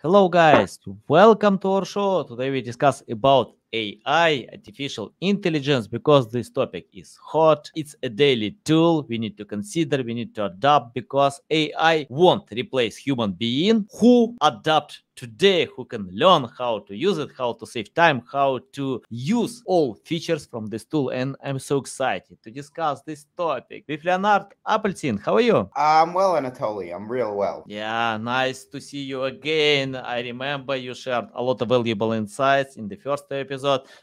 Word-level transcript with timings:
Hello 0.00 0.28
guys, 0.28 0.78
welcome 1.08 1.58
to 1.58 1.68
our 1.72 1.84
show. 1.84 2.22
Today 2.22 2.50
we 2.50 2.62
discuss 2.62 3.02
about 3.10 3.57
AI, 3.72 4.46
artificial 4.52 5.12
intelligence, 5.20 5.86
because 5.86 6.30
this 6.30 6.50
topic 6.50 6.86
is 6.92 7.18
hot. 7.22 7.70
It's 7.74 7.94
a 8.02 8.08
daily 8.08 8.56
tool 8.64 9.06
we 9.08 9.18
need 9.18 9.36
to 9.38 9.44
consider, 9.44 10.02
we 10.02 10.14
need 10.14 10.34
to 10.36 10.46
adapt 10.46 10.94
because 10.94 11.40
AI 11.50 12.06
won't 12.08 12.50
replace 12.50 12.96
human 12.96 13.32
being 13.32 13.86
who 13.98 14.36
adapt 14.40 15.02
today 15.18 15.66
who 15.74 15.84
can 15.84 16.08
learn 16.12 16.48
how 16.56 16.78
to 16.78 16.94
use 16.94 17.18
it, 17.18 17.30
how 17.36 17.52
to 17.52 17.66
save 17.66 17.92
time, 17.92 18.22
how 18.30 18.60
to 18.72 19.02
use 19.10 19.64
all 19.66 19.94
features 19.94 20.46
from 20.46 20.66
this 20.66 20.84
tool. 20.84 21.08
And 21.10 21.34
I'm 21.42 21.58
so 21.58 21.78
excited 21.78 22.40
to 22.44 22.50
discuss 22.52 23.02
this 23.02 23.26
topic 23.36 23.84
with 23.88 24.04
Leonard 24.04 24.46
Apeltsin. 24.64 25.20
How 25.20 25.34
are 25.34 25.40
you? 25.40 25.68
I'm 25.74 26.14
well, 26.14 26.34
Anatoly. 26.34 26.94
I'm 26.94 27.10
real 27.10 27.34
well. 27.34 27.64
Yeah, 27.66 28.16
nice 28.18 28.64
to 28.66 28.80
see 28.80 29.02
you 29.02 29.24
again. 29.24 29.96
I 29.96 30.20
remember 30.20 30.76
you 30.76 30.94
shared 30.94 31.26
a 31.34 31.42
lot 31.42 31.60
of 31.62 31.68
valuable 31.68 32.12
insights 32.12 32.76
in 32.76 32.86
the 32.86 32.96
first 32.96 33.24
episode. 33.32 33.57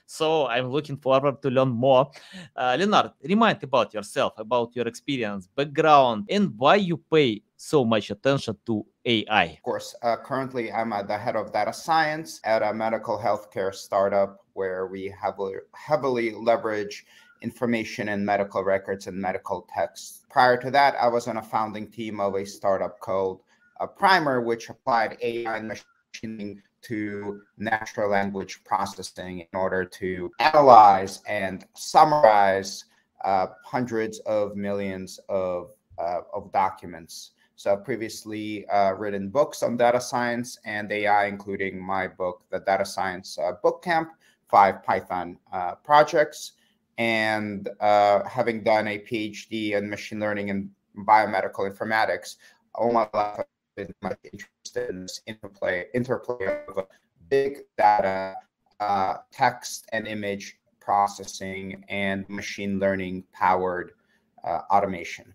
So 0.05 0.48
I'm 0.48 0.70
looking 0.70 0.98
forward 0.98 1.41
to 1.41 1.50
learn 1.50 1.70
more. 1.70 2.12
Uh, 2.55 2.76
Leonard, 2.80 3.12
remind 3.23 3.63
about 3.63 3.94
yourself, 3.94 4.34
about 4.38 4.76
your 4.76 4.88
experience, 4.88 5.48
background, 5.55 6.27
and 6.30 6.54
why 6.58 6.76
you 6.76 6.98
pay 6.98 7.41
so 7.58 7.86
much 7.86 8.12
attention 8.12 8.58
to 8.66 8.86
AI? 9.05 9.46
Of 9.58 9.63
course, 9.63 9.96
uh, 10.02 10.18
currently 10.18 10.72
I'm 10.72 10.94
at 10.94 11.08
the 11.08 11.18
head 11.18 11.36
of 11.36 11.54
data 11.54 11.73
science 11.73 12.41
at 12.44 12.62
a 12.62 12.73
medical 12.73 13.18
healthcare 13.18 13.73
startup 13.73 14.46
where 14.54 14.88
we 14.88 15.13
heavily, 15.22 15.55
heavily 15.74 16.32
leverage 16.32 17.05
information 17.41 18.10
in 18.10 18.26
medical 18.26 18.63
records 18.63 19.08
and 19.08 19.18
medical 19.18 19.68
texts. 19.74 20.22
Prior 20.30 20.58
to 20.58 20.72
that, 20.72 20.96
I 20.96 21.08
was 21.08 21.27
on 21.27 21.38
a 21.38 21.41
founding 21.41 21.88
team 21.88 22.20
of 22.20 22.35
a 22.35 22.46
startup 22.46 22.99
called 22.99 23.41
uh, 23.80 23.88
Primer, 23.88 24.41
which 24.41 24.70
applied 24.70 25.18
AI 25.22 25.58
and 25.58 25.68
machine 25.68 26.62
to 26.88 27.41
natural 27.57 28.09
language 28.09 28.63
processing 28.63 29.39
in 29.39 29.48
order 29.53 29.85
to 29.85 30.32
analyze 30.40 31.21
and 31.27 31.65
summarize 31.76 32.85
uh, 33.23 33.48
hundreds 33.63 34.20
of 34.20 34.55
millions 34.55 35.20
of, 35.29 35.71
uh, 35.98 36.21
of 36.34 36.51
documents. 36.51 37.32
So 37.55 37.73
I've 37.73 37.85
previously 37.85 38.68
uh, 38.68 38.93
written 38.93 39.29
books 39.29 39.63
on 39.63 39.77
data 39.77 40.01
science 40.01 40.60
and 40.65 40.91
AI, 40.91 41.26
including 41.27 41.82
my 41.82 42.07
book, 42.07 42.43
The 42.51 42.60
Data 42.60 42.85
Science 42.85 43.38
uh, 43.38 43.54
Bootcamp, 43.63 44.10
five 44.49 44.84
Python 44.84 45.38
uh, 45.54 45.76
projects, 45.76 46.54
and 46.98 47.70
uh, 47.79 48.23
having 48.27 48.63
done 48.63 48.88
a 48.88 48.99
PhD 48.99 49.71
in 49.71 49.90
machine 49.90 50.20
learning 50.20 50.49
and 50.49 50.70
biomedical 51.07 51.70
informatics, 51.71 52.35
all 52.73 52.91
my 52.91 53.07
life 53.13 53.40
I've 53.40 53.45
been 53.76 53.93
much 54.01 54.17
interested 54.23 54.54
in 54.77 55.01
this 55.01 55.21
interplay, 55.27 55.85
interplay 55.93 56.63
of 56.68 56.85
big 57.29 57.59
data, 57.77 58.35
uh, 58.79 59.17
text 59.32 59.87
and 59.91 60.07
image 60.07 60.57
processing, 60.79 61.84
and 61.90 62.27
machine 62.29 62.79
learning 62.79 63.23
powered 63.34 63.91
uh, 64.44 64.62
automation. 64.69 65.34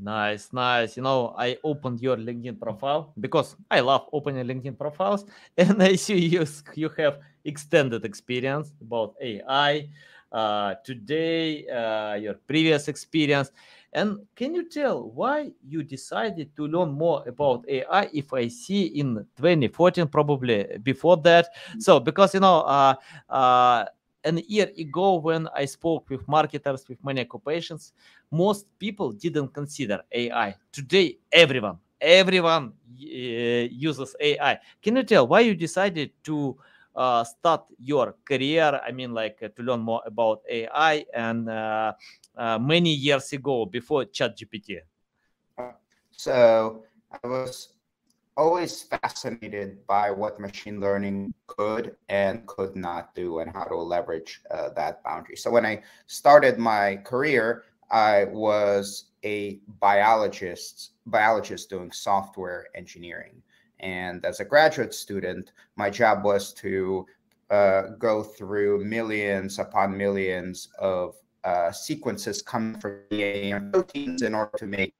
Nice, 0.00 0.52
nice. 0.52 0.96
You 0.96 1.02
know, 1.02 1.34
I 1.36 1.58
opened 1.64 2.00
your 2.00 2.16
LinkedIn 2.16 2.60
profile 2.60 3.12
because 3.18 3.56
I 3.70 3.80
love 3.80 4.06
opening 4.12 4.46
LinkedIn 4.46 4.78
profiles, 4.78 5.24
and 5.58 5.82
I 5.82 5.96
see 5.96 6.18
you 6.18 6.46
you 6.74 6.88
have 6.96 7.18
extended 7.44 8.04
experience 8.04 8.72
about 8.80 9.14
AI 9.20 9.88
uh, 10.30 10.74
today, 10.84 11.66
uh, 11.66 12.14
your 12.14 12.34
previous 12.34 12.86
experience, 12.88 13.50
and 13.92 14.18
can 14.36 14.54
you 14.54 14.68
tell 14.68 15.10
why 15.10 15.50
you 15.66 15.82
decided 15.82 16.54
to 16.56 16.66
learn 16.66 16.90
more 16.90 17.26
about 17.26 17.64
AI? 17.68 18.08
If 18.12 18.32
I 18.32 18.48
see 18.48 18.86
in 18.86 19.14
2014, 19.36 20.06
probably 20.08 20.66
before 20.82 21.16
that, 21.18 21.48
so 21.78 21.98
because 21.98 22.34
you 22.34 22.40
know, 22.40 22.60
uh, 22.60 22.94
uh, 23.30 23.86
an 24.24 24.42
year 24.46 24.70
ago 24.78 25.14
when 25.16 25.48
I 25.54 25.64
spoke 25.64 26.10
with 26.10 26.26
marketers 26.28 26.86
with 26.88 27.02
many 27.02 27.22
occupations, 27.22 27.92
most 28.30 28.66
people 28.78 29.12
didn't 29.12 29.54
consider 29.54 30.02
AI. 30.12 30.54
Today, 30.70 31.18
everyone, 31.32 31.78
everyone 32.00 32.72
uh, 32.92 33.68
uses 33.70 34.14
AI. 34.20 34.58
Can 34.82 34.96
you 34.96 35.02
tell 35.02 35.26
why 35.26 35.40
you 35.40 35.54
decided 35.54 36.10
to 36.24 36.58
uh, 36.94 37.24
start 37.24 37.66
your 37.78 38.16
career? 38.24 38.80
I 38.86 38.92
mean, 38.92 39.12
like 39.14 39.38
uh, 39.42 39.48
to 39.56 39.62
learn 39.62 39.80
more 39.80 40.02
about 40.06 40.42
AI 40.48 41.04
and 41.14 41.48
uh, 41.48 41.92
uh, 42.36 42.58
many 42.58 42.92
years 42.92 43.32
ago 43.32 43.66
before 43.66 44.04
ChatGPT. 44.04 44.78
So 46.12 46.84
I 47.22 47.26
was 47.26 47.74
always 48.36 48.82
fascinated 48.82 49.84
by 49.86 50.10
what 50.10 50.38
machine 50.38 50.80
learning 50.80 51.34
could 51.48 51.96
and 52.08 52.46
could 52.46 52.76
not 52.76 53.14
do 53.14 53.40
and 53.40 53.50
how 53.50 53.64
to 53.64 53.76
leverage 53.76 54.40
uh, 54.50 54.70
that 54.70 55.02
boundary. 55.02 55.36
So 55.36 55.50
when 55.50 55.66
I 55.66 55.82
started 56.06 56.58
my 56.58 56.96
career, 57.04 57.64
I 57.90 58.24
was 58.24 59.06
a 59.24 59.60
biologist, 59.80 60.92
biologist 61.06 61.68
doing 61.68 61.90
software 61.90 62.66
engineering. 62.74 63.42
And 63.80 64.24
as 64.24 64.40
a 64.40 64.44
graduate 64.44 64.94
student, 64.94 65.52
my 65.76 65.90
job 65.90 66.24
was 66.24 66.52
to 66.54 67.06
uh, 67.50 67.82
go 67.98 68.22
through 68.22 68.84
millions 68.84 69.58
upon 69.58 69.96
millions 69.96 70.68
of 70.78 71.14
uh, 71.44 71.70
sequences 71.72 72.42
coming 72.42 72.78
from 72.80 73.00
DNA 73.10 73.72
proteins 73.72 74.22
in 74.22 74.34
order 74.34 74.56
to 74.58 74.66
make 74.66 74.94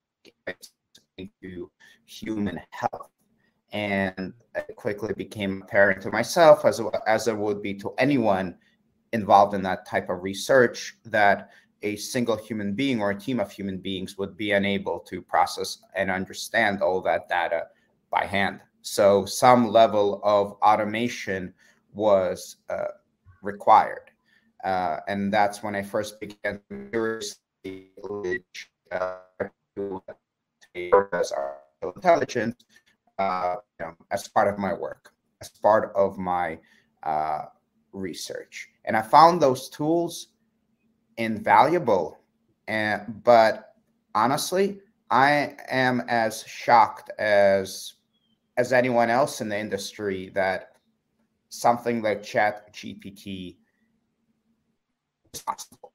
into 1.17 1.71
human 2.05 2.61
health 2.71 3.11
and 3.73 4.33
it 4.55 4.77
quickly 4.77 5.13
became 5.15 5.63
apparent 5.63 6.01
to 6.01 6.11
myself 6.11 6.65
as 6.65 6.81
as 7.07 7.29
it 7.29 7.37
would 7.37 7.61
be 7.61 7.75
to 7.75 7.93
anyone 7.99 8.57
involved 9.13 9.55
in 9.55 9.63
that 9.63 9.87
type 9.87 10.09
of 10.09 10.23
research 10.23 10.97
that 11.05 11.51
a 11.83 11.97
single 11.97 12.37
human 12.37 12.73
being 12.75 13.01
or 13.01 13.11
a 13.11 13.19
team 13.19 13.39
of 13.41 13.51
human 13.51 13.79
beings 13.79 14.19
would 14.19 14.37
be 14.37 14.53
unable 14.53 14.99
to 14.99 15.23
process 15.23 15.79
and 15.95 16.11
understand 16.11 16.83
all 16.83 17.01
that 17.01 17.29
data 17.29 17.67
by 18.11 18.25
hand. 18.25 18.61
So 18.83 19.25
some 19.25 19.69
level 19.69 20.21
of 20.25 20.53
automation 20.63 21.53
was 21.93 22.57
uh, 22.71 22.93
required. 23.43 24.11
Uh, 24.65 24.99
and 25.09 25.33
that's 25.33 25.63
when 25.63 25.75
I 25.75 25.83
first 25.83 26.21
began 26.21 26.61
to 26.71 26.91
seriously 26.93 28.45
uh, 28.91 29.17
artificial 29.41 30.05
intelligence 31.83 32.57
uh, 33.19 33.57
you 33.79 33.87
know, 33.87 33.95
as 34.11 34.29
part 34.29 34.49
of 34.49 34.59
my 34.59 34.73
work, 34.73 35.13
as 35.41 35.49
part 35.49 35.93
of 35.95 36.19
my 36.19 36.59
uh, 37.03 37.47
research. 37.93 38.69
And 38.85 38.97
I 38.97 39.03
found 39.03 39.41
those 39.41 39.69
tools 39.69 40.29
invaluable. 41.17 42.19
And 42.67 43.23
but 43.25 43.75
honestly, 44.15 44.81
I 45.11 45.57
am 45.69 46.03
as 46.09 46.45
shocked 46.47 47.11
as 47.19 47.95
as 48.59 48.73
anyone 48.73 49.09
else 49.09 49.41
in 49.41 49.49
the 49.49 49.59
industry 49.59 50.31
that 50.35 50.73
something 51.49 52.03
like 52.03 52.23
Chat 52.23 52.75
GPT 52.75 53.57
is 55.33 55.43
possible. 55.43 55.93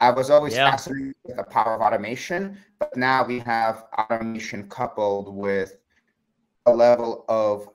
I 0.00 0.10
was 0.10 0.30
always 0.30 0.54
yeah. 0.54 0.70
fascinated 0.70 1.14
with 1.24 1.36
the 1.36 1.42
power 1.42 1.74
of 1.74 1.80
automation, 1.80 2.58
but 2.78 2.96
now 2.96 3.26
we 3.26 3.40
have 3.40 3.86
automation 3.98 4.68
coupled 4.68 5.34
with 5.34 5.76
a 6.66 6.72
level 6.72 7.24
of 7.28 7.68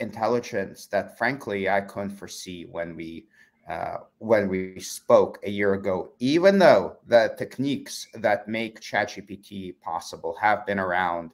intelligence 0.00 0.86
that 0.86 1.18
frankly 1.18 1.68
I 1.68 1.80
couldn't 1.82 2.10
foresee 2.10 2.64
when 2.64 2.96
we 2.96 3.26
uh, 3.68 3.96
when 4.18 4.48
we 4.48 4.78
spoke 4.78 5.40
a 5.42 5.50
year 5.50 5.74
ago, 5.74 6.12
even 6.20 6.56
though 6.56 6.98
the 7.08 7.34
techniques 7.36 8.06
that 8.14 8.46
make 8.46 8.80
chat 8.80 9.08
gpt 9.08 9.74
possible 9.80 10.36
have 10.40 10.64
been 10.64 10.78
around 10.78 11.32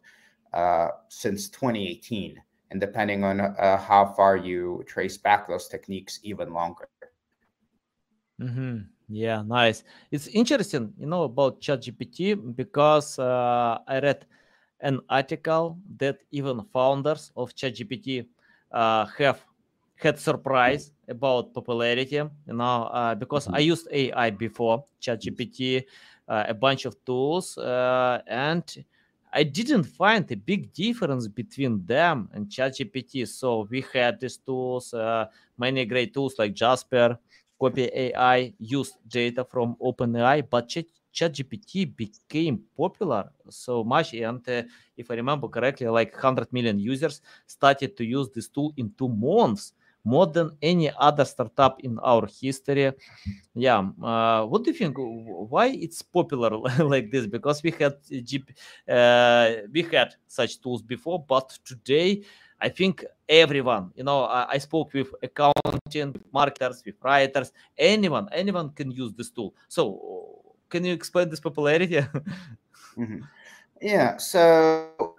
uh, 0.52 0.88
since 1.08 1.48
2018, 1.48 2.40
and 2.70 2.80
depending 2.80 3.24
on 3.24 3.40
uh, 3.40 3.76
how 3.76 4.06
far 4.16 4.36
you 4.36 4.84
trace 4.86 5.16
back 5.16 5.48
those 5.48 5.68
techniques, 5.68 6.20
even 6.22 6.52
longer. 6.52 6.88
Mm-hmm. 8.40 8.78
Yeah, 9.08 9.42
nice. 9.42 9.84
It's 10.10 10.26
interesting, 10.28 10.92
you 10.98 11.06
know, 11.06 11.24
about 11.24 11.60
ChatGPT 11.60 12.56
because 12.56 13.18
uh, 13.18 13.78
I 13.86 14.00
read 14.00 14.26
an 14.80 15.00
article 15.08 15.78
that 15.98 16.18
even 16.30 16.62
founders 16.72 17.30
of 17.36 17.54
ChatGPT 17.54 18.26
uh, 18.72 19.06
have 19.18 19.40
had 19.96 20.18
surprise 20.18 20.92
about 21.08 21.54
popularity. 21.54 22.16
You 22.16 22.30
know, 22.46 22.84
uh, 22.90 23.14
because 23.14 23.48
I 23.48 23.60
mm-hmm. 23.60 23.68
used 23.68 23.88
AI 23.92 24.30
before 24.30 24.84
ChatGPT, 25.00 25.84
uh, 26.28 26.44
a 26.48 26.54
bunch 26.54 26.84
of 26.84 26.96
tools, 27.04 27.58
uh, 27.58 28.20
and 28.26 28.64
I 29.32 29.44
didn't 29.44 29.84
find 29.84 30.30
a 30.30 30.36
big 30.36 30.72
difference 30.74 31.26
between 31.26 31.84
them 31.86 32.28
and 32.32 32.48
ChatGPT. 32.48 33.26
So 33.26 33.66
we 33.70 33.84
had 33.92 34.20
these 34.20 34.36
tools, 34.36 34.92
uh, 34.92 35.26
many 35.56 35.86
great 35.86 36.12
tools 36.12 36.34
like 36.38 36.52
Jasper, 36.52 37.18
Copy 37.58 37.88
AI, 37.94 38.52
used 38.58 38.96
data 39.08 39.44
from 39.44 39.76
OpenAI, 39.80 40.42
but 40.50 40.68
ChatGPT 41.14 41.96
became 41.96 42.60
popular 42.76 43.30
so 43.48 43.84
much, 43.84 44.14
and 44.14 44.46
uh, 44.48 44.62
if 44.96 45.10
I 45.10 45.14
remember 45.14 45.46
correctly, 45.48 45.86
like 45.86 46.12
100 46.12 46.52
million 46.52 46.78
users 46.78 47.20
started 47.46 47.96
to 47.96 48.04
use 48.04 48.28
this 48.34 48.48
tool 48.48 48.72
in 48.76 48.92
two 48.98 49.08
months, 49.08 49.74
more 50.04 50.26
than 50.26 50.50
any 50.60 50.90
other 50.98 51.24
startup 51.24 51.80
in 51.80 51.98
our 52.00 52.26
history. 52.26 52.92
Yeah, 53.54 53.88
uh, 54.02 54.44
what 54.46 54.64
do 54.64 54.70
you 54.70 54.76
think? 54.76 54.96
Why 54.98 55.66
it's 55.68 56.02
popular 56.02 56.50
like 56.78 57.10
this? 57.10 57.26
Because 57.26 57.62
we 57.62 57.70
had 57.70 57.94
uh, 58.88 59.62
we 59.72 59.82
had 59.82 60.14
such 60.26 60.60
tools 60.60 60.82
before, 60.82 61.24
but 61.26 61.58
today 61.64 62.22
I 62.62 62.68
think 62.68 63.04
everyone, 63.28 63.90
you 63.96 64.04
know, 64.04 64.22
I, 64.24 64.52
I, 64.52 64.58
spoke 64.58 64.92
with 64.94 65.08
accounting, 65.20 66.14
marketers, 66.32 66.80
with 66.86 66.94
writers, 67.02 67.50
anyone, 67.76 68.28
anyone 68.30 68.70
can 68.70 68.92
use 68.92 69.12
this 69.14 69.30
tool. 69.30 69.52
So, 69.66 70.54
can 70.68 70.84
you 70.84 70.94
explain 70.94 71.28
this 71.28 71.40
popularity? 71.40 71.96
mm-hmm. 72.96 73.18
Yeah. 73.80 74.16
So, 74.18 75.16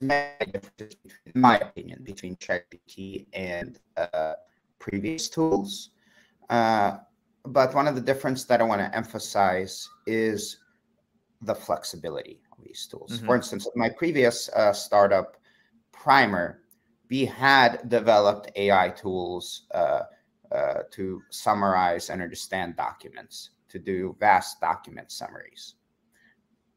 in 0.00 0.60
my 1.34 1.58
opinion, 1.58 2.02
between 2.02 2.36
ChatGPT 2.36 3.26
and 3.32 3.78
uh, 3.96 4.34
previous 4.78 5.28
tools. 5.28 5.90
Uh, 6.50 6.98
but 7.44 7.74
one 7.74 7.88
of 7.88 7.94
the 7.94 8.00
difference 8.00 8.44
that 8.44 8.60
I 8.60 8.64
want 8.64 8.80
to 8.80 8.94
emphasize 8.96 9.88
is 10.06 10.58
the 11.42 11.54
flexibility 11.54 12.40
of 12.52 12.64
these 12.64 12.86
tools. 12.86 13.16
Mm-hmm. 13.16 13.26
For 13.26 13.36
instance, 13.36 13.68
my 13.74 13.88
previous 13.88 14.48
uh, 14.50 14.72
startup, 14.72 15.36
Primer, 15.92 16.60
we 17.08 17.24
had 17.24 17.88
developed 17.88 18.50
AI 18.56 18.90
tools 18.90 19.62
uh, 19.74 20.02
uh, 20.52 20.82
to 20.90 21.22
summarize 21.30 22.10
and 22.10 22.20
understand 22.20 22.76
documents, 22.76 23.50
to 23.68 23.78
do 23.78 24.16
vast 24.20 24.60
document 24.60 25.10
summaries. 25.10 25.74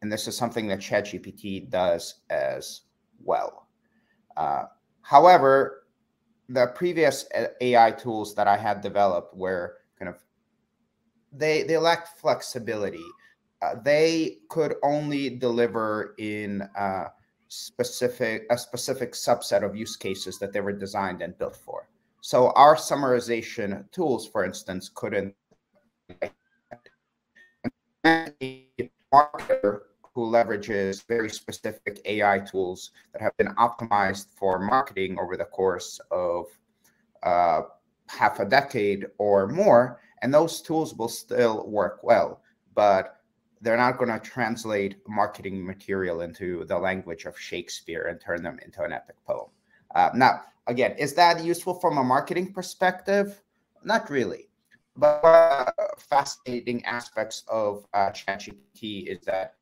And 0.02 0.12
this 0.12 0.28
is 0.28 0.38
something 0.38 0.68
that 0.68 0.80
ChatGPT 0.80 1.70
does 1.70 2.22
as 2.30 2.82
well. 3.24 3.68
Uh, 4.38 4.66
however, 5.02 5.84
the 6.50 6.68
previous 6.68 7.26
AI 7.62 7.92
tools 7.92 8.34
that 8.36 8.48
I 8.48 8.58
had 8.58 8.82
developed 8.82 9.36
were 9.36 9.78
kind 9.98 10.10
of 10.10 10.16
they 11.32 11.64
they 11.64 11.78
lacked 11.78 12.20
flexibility. 12.20 13.06
Uh, 13.62 13.76
they 13.84 14.38
could 14.50 14.76
only 14.84 15.30
deliver 15.30 16.16
in 16.18 16.64
uh, 16.78 17.10
specific 17.50 18.46
a 18.50 18.58
specific 18.58 19.14
subset 19.14 19.64
of 19.64 19.76
use 19.76 19.96
cases 19.96 20.40
that 20.40 20.54
they 20.54 20.62
were 20.62 20.74
designed 20.74 21.22
and 21.22 21.38
built 21.38 21.56
for. 21.56 21.88
So 22.22 22.52
our 22.52 22.76
summarization 22.76 23.90
tools, 23.92 24.28
for 24.28 24.44
instance, 24.44 24.90
couldn't 24.94 25.36
who 30.20 30.30
leverages 30.30 31.08
very 31.08 31.30
specific 31.30 32.02
AI 32.04 32.40
tools 32.40 32.92
that 33.14 33.22
have 33.22 33.36
been 33.38 33.56
optimized 33.56 34.28
for 34.36 34.60
marketing 34.60 35.18
over 35.18 35.38
the 35.38 35.46
course 35.46 35.98
of 36.12 36.46
uh, 37.24 37.62
half 38.10 38.42
a 38.42 38.46
decade 38.46 39.06
or 39.18 39.48
more. 39.48 40.02
And 40.22 40.34
those 40.34 40.62
tools 40.62 40.94
will 40.94 41.08
still 41.08 41.66
work 41.70 42.02
well, 42.04 42.42
but 42.76 43.22
they're 43.62 43.78
not 43.78 43.98
going 43.98 44.10
to 44.10 44.20
translate 44.20 44.98
marketing 45.08 45.66
material 45.66 46.20
into 46.20 46.66
the 46.66 46.78
language 46.78 47.24
of 47.24 47.40
Shakespeare 47.40 48.08
and 48.10 48.20
turn 48.20 48.44
them 48.44 48.60
into 48.66 48.84
an 48.84 48.92
epic 48.92 49.16
poem. 49.26 49.50
Uh, 49.96 50.10
now, 50.14 50.42
again, 50.68 50.98
is 50.98 51.14
that 51.14 51.42
useful 51.42 51.76
from 51.76 51.98
a 51.98 52.04
marketing 52.04 52.52
perspective? 52.52 53.42
Not 53.86 54.10
really. 54.10 54.50
But 54.98 55.24
uh, 55.24 55.72
fascinating 55.98 56.84
aspects 56.84 57.44
of 57.48 57.86
uh, 57.94 58.10
ChatGPT 58.10 59.08
is 59.08 59.20
that 59.22 59.54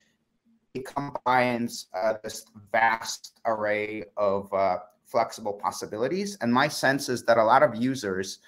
it 0.77 0.85
combines 0.85 1.88
uh, 1.94 2.13
this 2.24 2.45
vast 2.71 3.39
array 3.45 4.03
of 4.15 4.51
uh, 4.53 4.77
flexible 5.06 5.53
possibilities. 5.53 6.38
And 6.41 6.53
my 6.53 6.68
sense 6.68 7.09
is 7.09 7.24
that 7.24 7.38
a 7.38 7.44
lot 7.44 7.63
of 7.63 7.75
users 7.75 8.39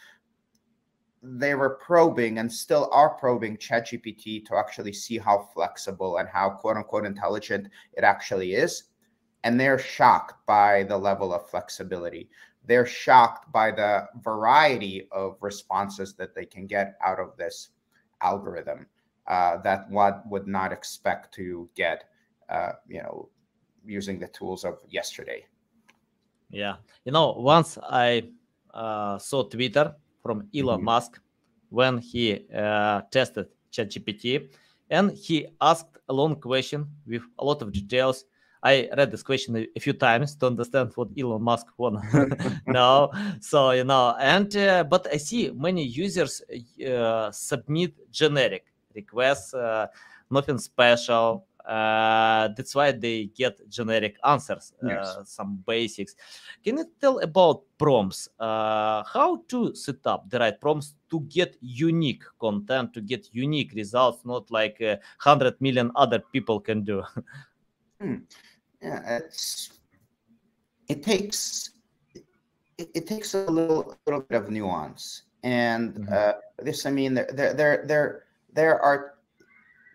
they 1.21 1.53
were 1.53 1.71
probing 1.71 2.37
and 2.37 2.49
still 2.49 2.89
are 2.93 3.09
probing 3.15 3.57
ChatGPT 3.57 4.45
to 4.45 4.55
actually 4.55 4.93
see 4.93 5.17
how 5.17 5.49
flexible 5.53 6.15
and 6.17 6.29
how 6.29 6.49
quote 6.49 6.77
unquote 6.77 7.05
intelligent 7.05 7.67
it 7.91 8.05
actually 8.05 8.53
is. 8.53 8.83
And 9.43 9.59
they're 9.59 9.79
shocked 9.79 10.45
by 10.45 10.83
the 10.83 10.97
level 10.97 11.33
of 11.33 11.49
flexibility. 11.49 12.29
They're 12.65 12.85
shocked 12.85 13.51
by 13.51 13.71
the 13.71 14.07
variety 14.21 15.09
of 15.11 15.35
responses 15.41 16.13
that 16.15 16.35
they 16.35 16.45
can 16.45 16.67
get 16.67 16.95
out 17.03 17.19
of 17.19 17.35
this 17.35 17.69
algorithm 18.21 18.85
uh, 19.29 19.57
that 19.57 19.89
one 19.89 20.21
would 20.25 20.47
not 20.47 20.71
expect 20.73 21.33
to 21.35 21.69
get 21.75 22.05
uh, 22.49 22.73
you 22.87 23.01
know, 23.01 23.29
using 23.85 24.19
the 24.19 24.27
tools 24.27 24.65
of 24.65 24.79
yesterday. 24.89 25.45
Yeah, 26.49 26.75
you 27.05 27.11
know, 27.11 27.33
once 27.37 27.77
I 27.89 28.29
uh, 28.73 29.17
saw 29.19 29.43
Twitter 29.43 29.95
from 30.23 30.47
Elon 30.55 30.77
mm-hmm. 30.77 30.85
Musk 30.85 31.19
when 31.69 31.99
he 31.99 32.45
uh, 32.55 33.01
tested 33.11 33.47
ChatGPT, 33.71 34.49
and 34.89 35.11
he 35.11 35.47
asked 35.61 35.97
a 36.09 36.13
long 36.13 36.35
question 36.35 36.87
with 37.05 37.21
a 37.37 37.45
lot 37.45 37.61
of 37.61 37.71
details. 37.71 38.25
I 38.61 38.89
read 38.97 39.11
this 39.11 39.23
question 39.23 39.55
a, 39.55 39.79
few 39.79 39.93
times 39.93 40.35
to 40.35 40.47
understand 40.47 40.91
what 40.95 41.07
Elon 41.17 41.41
Musk 41.41 41.67
want 41.77 42.03
no, 42.67 43.09
So 43.39 43.71
you 43.71 43.85
know, 43.85 44.15
and 44.19 44.53
uh, 44.57 44.83
but 44.83 45.07
I 45.13 45.17
see 45.17 45.51
many 45.51 45.83
users 45.83 46.41
uh, 46.85 47.31
submit 47.31 47.93
generic 48.11 48.65
requests, 48.93 49.53
uh, 49.53 49.87
nothing 50.29 50.57
special, 50.57 51.45
uh, 51.69 52.49
that's 52.57 52.73
why 52.73 52.91
they 52.91 53.25
get 53.25 53.61
generic 53.69 54.17
answers, 54.25 54.73
yes. 54.83 55.07
uh, 55.07 55.23
some 55.23 55.63
basics. 55.67 56.15
Can 56.63 56.77
you 56.77 56.85
tell 56.99 57.19
about 57.19 57.61
prompts? 57.77 58.27
Uh, 58.39 59.03
how 59.03 59.43
to 59.49 59.75
set 59.75 60.05
up 60.05 60.27
the 60.29 60.39
right 60.39 60.59
prompts 60.59 60.95
to 61.11 61.19
get 61.29 61.57
unique 61.61 62.23
content, 62.39 62.91
to 62.95 63.01
get 63.01 63.29
unique 63.33 63.73
results, 63.75 64.25
not 64.25 64.49
like 64.49 64.81
uh, 64.81 64.97
100 65.21 65.61
million 65.61 65.91
other 65.95 66.19
people 66.33 66.59
can 66.59 66.83
do? 66.83 67.03
hmm. 68.01 68.15
Yeah, 68.81 69.17
it's 69.17 69.69
it 70.87 71.03
takes 71.03 71.71
it, 72.15 72.89
it, 72.95 73.05
takes 73.05 73.35
a 73.35 73.45
little 73.45 73.95
little 74.07 74.21
bit 74.21 74.41
of 74.41 74.49
nuance, 74.49 75.23
and 75.43 75.93
mm-hmm. 75.93 76.13
Uh, 76.13 76.31
this 76.63 76.85
I 76.85 76.91
mean 76.91 77.13
there 77.13 77.29
there 77.33 77.53
there 77.53 77.83
there, 77.85 78.23
there 78.53 78.79
are 78.79 79.18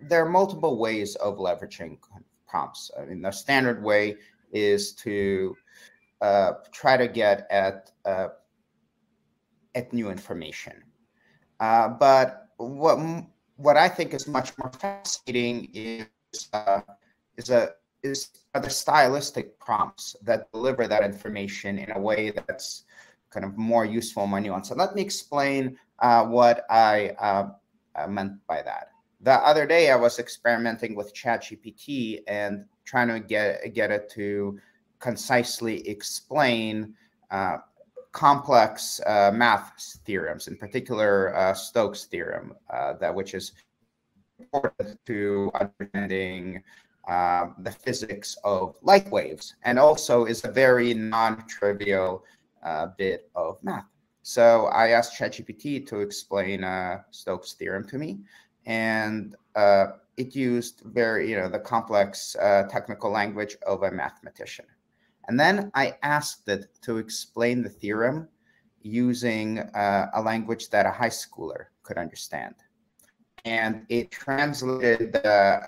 there 0.09 0.25
are 0.25 0.29
multiple 0.29 0.79
ways 0.79 1.15
of 1.17 1.39
leveraging 1.39 1.99
prompts. 2.47 2.91
I 2.99 3.05
mean, 3.05 3.23
the 3.23 3.31
standard 3.31 3.83
way 3.83 4.17
is 4.53 4.93
to 4.93 5.57
uh, 6.21 6.53
try 6.73 6.97
to 6.97 7.09
get 7.09 7.47
at 7.51 7.91
uh, 8.05 8.29
at 9.75 9.93
new 9.93 10.11
information. 10.11 10.83
Uh, 11.61 11.89
but 11.89 12.49
what 12.57 12.99
what 13.57 13.77
I 13.77 13.89
think 13.89 14.15
is 14.15 14.27
much 14.27 14.57
more 14.59 14.71
fascinating 14.73 15.71
is 15.73 16.07
uh, 16.53 16.81
is 17.37 17.51
a 17.51 17.73
is 18.03 18.29
the 18.53 18.69
stylistic 18.69 19.59
prompts 19.59 20.15
that 20.23 20.53
deliver 20.53 20.87
that 20.87 21.03
information 21.03 21.79
in 21.79 21.91
a 21.93 21.99
way 21.99 22.31
that's 22.31 22.85
kind 23.31 23.45
of 23.45 23.57
more 23.57 23.85
useful, 23.85 24.27
more 24.27 24.39
nuanced. 24.39 24.67
So 24.67 24.75
let 24.75 24.95
me 24.95 25.03
explain 25.03 25.79
uh, 25.99 26.25
what 26.27 26.67
I 26.71 27.11
uh, 27.19 27.49
meant 28.07 28.47
by 28.47 28.63
that 28.63 28.94
the 29.25 29.33
other 29.33 29.67
day 29.67 29.91
I 29.91 29.97
was 29.97 30.19
experimenting 30.19 30.95
with 30.95 31.15
ChatGPT 31.15 32.21
and 32.29 32.67
trying 32.85 33.09
to 33.09 33.21
get 33.21 33.73
get 33.73 33.91
it 33.91 34.11
to 34.11 34.59
concisely 35.01 35.87
explain 35.89 36.95
uh, 37.31 37.57
complex 38.13 39.01
uh, 39.07 39.31
math 39.35 39.99
theorems, 40.05 40.47
in 40.47 40.57
particular 40.57 41.35
uh, 41.35 41.55
Stokes 41.55 42.05
theorem, 42.05 42.55
uh, 42.73 42.93
that 43.01 43.15
which 43.15 43.33
is 43.35 43.53
important 44.39 44.99
to 45.07 45.51
understanding 45.55 46.63
uh, 47.09 47.47
the 47.59 47.71
physics 47.71 48.37
of 48.45 48.77
light 48.83 49.11
waves, 49.11 49.57
and 49.65 49.79
also 49.79 50.27
is 50.27 50.45
a 50.45 50.53
very 50.53 50.93
non-trivial 50.93 52.23
uh, 52.63 52.89
bit 52.99 53.31
of 53.35 53.59
math. 53.63 53.89
So 54.23 54.67
I 54.67 54.89
asked 54.89 55.19
ChatGPT 55.19 55.87
to 55.89 56.01
explain 56.01 56.65
Stokes 57.11 57.55
theorem 57.55 57.87
to 57.89 57.99
me 57.99 58.21
and 58.67 59.37
uh, 59.55 59.87
it 60.17 60.35
used 60.35 60.83
very, 60.85 61.31
you 61.31 61.37
know, 61.37 61.49
the 61.49 61.59
complex 61.59 62.37
uh, 62.37 62.65
technical 62.71 63.11
language 63.11 63.57
of 63.67 63.83
a 63.83 63.91
mathematician. 63.91 64.67
And 65.29 65.39
then 65.41 65.71
I 65.75 65.97
asked 66.03 66.49
it 66.49 66.67
to 66.83 66.99
explain 66.99 67.63
the 67.63 67.69
theorem 67.69 68.29
using 68.83 69.59
uh, 69.59 70.11
a 70.15 70.21
language 70.21 70.71
that 70.71 70.87
a 70.87 70.91
high 70.91 71.09
schooler 71.09 71.67
could 71.83 71.97
understand. 71.97 72.55
And 73.45 73.87
it 73.89 74.11
translated 74.11 75.17
uh, 75.17 75.61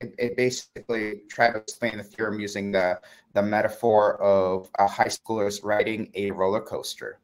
it, 0.00 0.14
it, 0.18 0.36
basically 0.36 1.22
tried 1.28 1.52
to 1.52 1.58
explain 1.58 1.98
the 1.98 2.04
theorem 2.04 2.38
using 2.38 2.70
the, 2.70 3.00
the 3.34 3.42
metaphor 3.42 4.20
of 4.22 4.70
a 4.78 4.86
high 4.86 5.06
schoolers 5.06 5.64
riding 5.64 6.10
a 6.14 6.30
roller 6.30 6.60
coaster. 6.60 7.20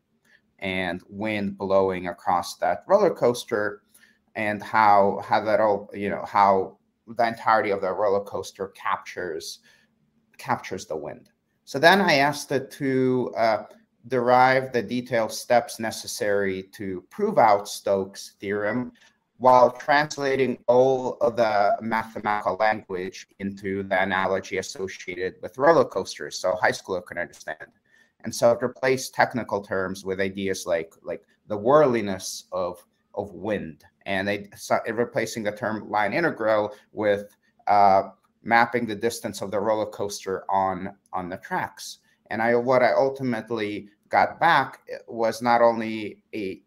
and 0.60 1.02
wind 1.08 1.58
blowing 1.58 2.08
across 2.08 2.56
that 2.56 2.84
roller 2.88 3.14
coaster 3.14 3.83
and 4.36 4.62
how 4.62 5.22
how 5.24 5.40
that 5.40 5.60
all 5.60 5.90
you 5.94 6.08
know 6.08 6.24
how 6.26 6.78
the 7.06 7.26
entirety 7.26 7.70
of 7.70 7.80
the 7.80 7.92
roller 7.92 8.24
coaster 8.24 8.68
captures 8.68 9.60
captures 10.38 10.86
the 10.86 10.96
wind. 10.96 11.30
So 11.64 11.78
then 11.78 12.00
i 12.00 12.14
asked 12.16 12.52
it 12.52 12.70
to 12.72 13.32
uh, 13.36 13.64
derive 14.08 14.72
the 14.72 14.82
detailed 14.82 15.32
steps 15.32 15.78
necessary 15.78 16.64
to 16.72 17.04
prove 17.10 17.38
out 17.38 17.68
stokes 17.68 18.34
theorem 18.40 18.92
while 19.38 19.70
translating 19.70 20.58
all 20.68 21.16
of 21.20 21.36
the 21.36 21.76
mathematical 21.80 22.56
language 22.56 23.26
into 23.40 23.82
the 23.82 24.00
analogy 24.00 24.58
associated 24.58 25.34
with 25.42 25.58
roller 25.58 25.84
coasters 25.84 26.38
so 26.38 26.54
high 26.60 26.70
schooler 26.70 27.04
can 27.04 27.18
understand. 27.18 27.68
And 28.24 28.34
so 28.34 28.52
it 28.52 28.62
replaced 28.62 29.14
technical 29.14 29.60
terms 29.60 30.04
with 30.04 30.20
ideas 30.20 30.64
like 30.66 30.92
like 31.02 31.22
the 31.46 31.56
whirliness 31.56 32.44
of 32.52 32.84
of 33.24 33.34
wind, 33.34 33.84
and 34.06 34.22
they 34.28 34.38
replacing 34.92 35.42
the 35.44 35.52
term 35.52 35.76
line 35.90 36.12
integral 36.12 36.62
with 36.92 37.22
uh, 37.66 38.02
mapping 38.42 38.86
the 38.86 38.94
distance 39.08 39.42
of 39.42 39.50
the 39.50 39.60
roller 39.68 39.90
coaster 39.98 40.44
on 40.50 40.94
on 41.12 41.28
the 41.28 41.38
tracks. 41.38 41.98
And 42.30 42.40
I 42.40 42.54
what 42.54 42.82
I 42.82 42.92
ultimately 42.92 43.88
got 44.08 44.38
back 44.38 44.70
was 45.08 45.42
not 45.42 45.60
only 45.68 46.22
a 46.34 46.62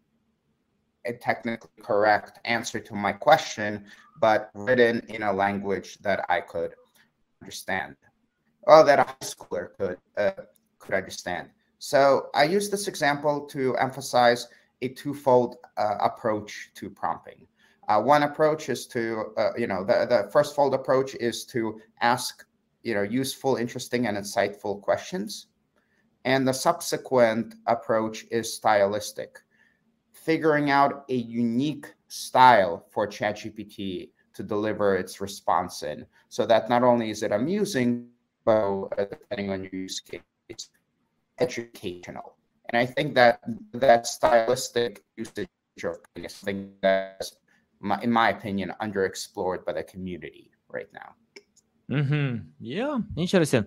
a 1.04 1.12
technically 1.14 1.82
correct 1.82 2.38
answer 2.44 2.80
to 2.80 2.94
my 2.94 3.12
question, 3.12 3.84
but 4.20 4.50
written 4.54 4.96
in 5.08 5.22
a 5.22 5.32
language 5.32 5.98
that 6.06 6.20
I 6.28 6.40
could 6.40 6.72
understand, 7.40 7.96
or 8.64 8.84
that 8.84 8.98
a 8.98 9.04
high 9.04 9.26
schooler 9.32 9.66
could 9.78 9.98
uh, 10.16 10.42
could 10.78 10.94
understand. 10.94 11.48
So 11.78 12.26
I 12.34 12.44
use 12.44 12.68
this 12.68 12.88
example 12.88 13.46
to 13.54 13.76
emphasize 13.76 14.48
a 14.82 14.88
twofold 14.88 15.56
uh, 15.76 15.96
approach 16.00 16.70
to 16.74 16.88
prompting. 16.90 17.46
Uh, 17.88 18.00
one 18.00 18.22
approach 18.22 18.68
is 18.68 18.86
to, 18.86 19.32
uh, 19.36 19.50
you 19.56 19.66
know, 19.66 19.82
the, 19.82 20.06
the 20.08 20.30
first 20.30 20.54
fold 20.54 20.74
approach 20.74 21.14
is 21.14 21.44
to 21.46 21.80
ask, 22.00 22.44
you 22.82 22.94
know, 22.94 23.02
useful, 23.02 23.56
interesting, 23.56 24.06
and 24.06 24.16
insightful 24.16 24.80
questions. 24.80 25.46
And 26.24 26.46
the 26.46 26.52
subsequent 26.52 27.54
approach 27.66 28.26
is 28.30 28.52
stylistic, 28.52 29.40
figuring 30.12 30.70
out 30.70 31.04
a 31.08 31.14
unique 31.14 31.86
style 32.08 32.84
for 32.90 33.06
ChatGPT 33.06 34.10
to 34.34 34.42
deliver 34.42 34.96
its 34.96 35.20
response 35.20 35.82
in, 35.82 36.06
so 36.28 36.44
that 36.46 36.68
not 36.68 36.82
only 36.82 37.10
is 37.10 37.22
it 37.22 37.32
amusing, 37.32 38.08
but 38.44 38.88
depending 38.96 39.50
on 39.50 39.62
your 39.64 39.74
use 39.74 40.00
case, 40.00 40.70
educational. 41.40 42.37
And 42.68 42.76
I 42.76 42.86
think 42.86 43.14
that 43.14 43.40
that 43.72 44.06
stylistic 44.06 45.02
usage 45.16 45.48
of 45.84 45.96
is 46.16 46.34
something 46.34 46.72
that's, 46.82 47.36
in 48.02 48.12
my 48.12 48.30
opinion, 48.30 48.72
underexplored 48.82 49.64
by 49.64 49.72
the 49.72 49.82
community 49.82 50.50
right 50.68 50.88
now. 50.92 51.14
Mm-hmm. 51.90 52.44
Yeah, 52.60 52.98
interesting. 53.16 53.64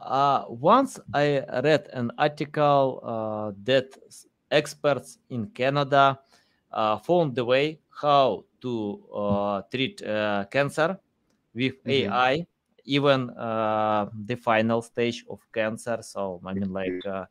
Uh, 0.00 0.44
once 0.48 1.00
I 1.12 1.44
read 1.62 1.88
an 1.92 2.12
article 2.16 3.00
uh, 3.02 3.52
that 3.64 3.96
experts 4.50 5.18
in 5.28 5.46
Canada 5.50 6.20
uh, 6.72 6.98
found 6.98 7.34
the 7.34 7.44
way 7.44 7.80
how 7.90 8.44
to 8.62 9.02
uh, 9.12 9.62
treat 9.70 10.02
uh, 10.02 10.44
cancer 10.50 10.98
with 11.54 11.82
mm-hmm. 11.84 12.12
AI 12.12 12.46
even 12.90 13.30
uh, 13.30 14.06
the 14.26 14.34
final 14.34 14.82
stage 14.82 15.24
of 15.30 15.40
cancer. 15.52 15.98
So 16.02 16.40
I 16.44 16.52
mean, 16.54 16.72
like 16.72 17.00
uh, 17.06 17.26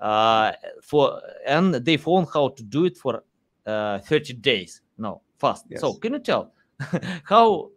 uh, 0.00 0.52
for 0.82 1.20
and 1.46 1.74
they 1.74 1.96
found 1.96 2.28
how 2.32 2.48
to 2.48 2.62
do 2.62 2.84
it 2.84 2.96
for 2.96 3.24
uh, 3.66 3.98
30 3.98 4.34
days. 4.34 4.80
No, 4.96 5.22
fast. 5.38 5.66
Yes. 5.68 5.80
So 5.80 5.94
can 5.94 6.12
you 6.14 6.20
tell 6.20 6.52
how 7.24 7.70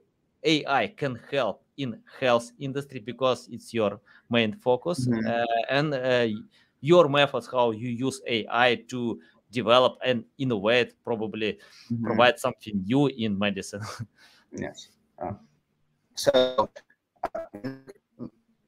AI 0.43 0.87
can 0.95 1.19
help 1.31 1.63
in 1.77 1.99
health 2.19 2.51
industry 2.59 2.99
because 2.99 3.49
it's 3.51 3.73
your 3.73 3.99
main 4.29 4.53
focus 4.53 5.07
mm-hmm. 5.07 5.27
uh, 5.27 5.45
and 5.69 5.93
uh, 5.93 6.27
your 6.79 7.09
methods 7.09 7.49
how 7.51 7.71
you 7.71 7.89
use 7.89 8.21
AI 8.27 8.75
to 8.87 9.19
develop 9.51 9.97
and 10.05 10.23
innovate 10.37 10.93
probably 11.03 11.53
mm-hmm. 11.53 12.05
provide 12.05 12.39
something 12.39 12.83
new 12.85 13.07
in 13.07 13.37
medicine. 13.37 13.81
yes. 14.51 14.89
Uh, 15.21 15.33
so 16.15 16.69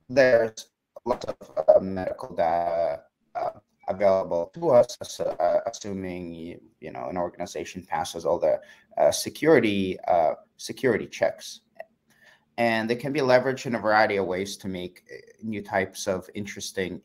there's 0.10 0.70
lots 1.06 1.26
of 1.26 1.36
uh, 1.58 1.80
medical 1.80 2.36
data 2.36 3.02
uh, 3.36 3.50
available 3.88 4.52
to 4.54 4.70
us, 4.70 4.98
uh, 5.20 5.60
assuming 5.66 6.34
you, 6.80 6.92
know 6.92 7.08
an 7.10 7.18
organization 7.18 7.84
passes 7.84 8.26
all 8.26 8.40
the 8.40 8.60
uh, 8.98 9.12
security 9.12 9.98
uh, 10.08 10.34
security 10.58 11.08
checks, 11.08 11.62
and 12.58 12.90
they 12.90 12.96
can 12.96 13.14
be 13.14 13.20
leveraged 13.20 13.66
in 13.66 13.76
a 13.76 13.80
variety 13.80 14.18
of 14.18 14.26
ways 14.26 14.58
to 14.58 14.68
make 14.68 15.04
uh, 15.12 15.16
new 15.44 15.62
types 15.62 16.08
of 16.08 16.30
interesting 16.34 17.02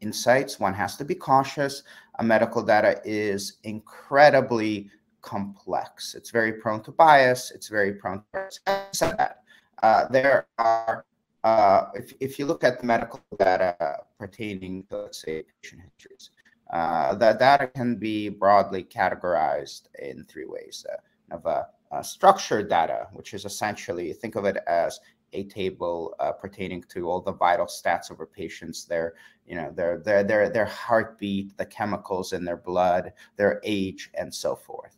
insights. 0.00 0.60
One 0.60 0.74
has 0.74 0.96
to 0.96 1.04
be 1.04 1.14
cautious. 1.14 1.82
medical 2.22 2.62
data 2.62 3.00
is 3.04 3.58
incredibly 3.62 4.90
complex. 5.22 6.14
It's 6.14 6.30
very 6.30 6.52
prone 6.54 6.82
to 6.82 6.92
bias. 6.92 7.50
It's 7.50 7.68
very 7.68 7.94
prone 7.94 8.22
to 8.34 8.90
that. 9.00 9.43
Uh, 9.82 10.06
there 10.08 10.46
are, 10.58 11.04
uh, 11.44 11.86
if, 11.94 12.12
if 12.20 12.38
you 12.38 12.46
look 12.46 12.64
at 12.64 12.80
the 12.80 12.86
medical 12.86 13.20
data 13.38 13.98
pertaining 14.18 14.84
to, 14.84 15.02
let's 15.02 15.22
say, 15.22 15.44
patient 15.62 15.82
histories, 15.82 16.30
uh, 16.72 17.14
the 17.14 17.32
data 17.32 17.66
can 17.66 17.96
be 17.96 18.28
broadly 18.28 18.82
categorized 18.82 19.88
in 20.00 20.24
three 20.24 20.46
ways. 20.46 20.86
Uh, 20.90 20.96
of 21.34 21.46
a, 21.46 21.66
structured 22.02 22.68
data, 22.68 23.06
which 23.12 23.34
is 23.34 23.44
essentially, 23.44 24.12
think 24.12 24.34
of 24.34 24.44
it 24.44 24.56
as 24.66 24.98
a 25.34 25.44
table 25.44 26.14
uh, 26.18 26.32
pertaining 26.32 26.82
to 26.88 27.08
all 27.08 27.20
the 27.20 27.32
vital 27.32 27.66
stats 27.66 28.10
of 28.10 28.20
a 28.20 28.26
patient's 28.26 28.84
their 28.84 29.14
you 29.46 29.54
know 29.54 29.70
their 29.72 29.98
their 29.98 30.24
their 30.24 30.48
their 30.48 30.64
heartbeat 30.64 31.56
the 31.56 31.66
chemicals 31.66 32.32
in 32.32 32.44
their 32.44 32.56
blood 32.56 33.12
their 33.36 33.60
age 33.64 34.10
and 34.14 34.32
so 34.32 34.56
forth 34.56 34.96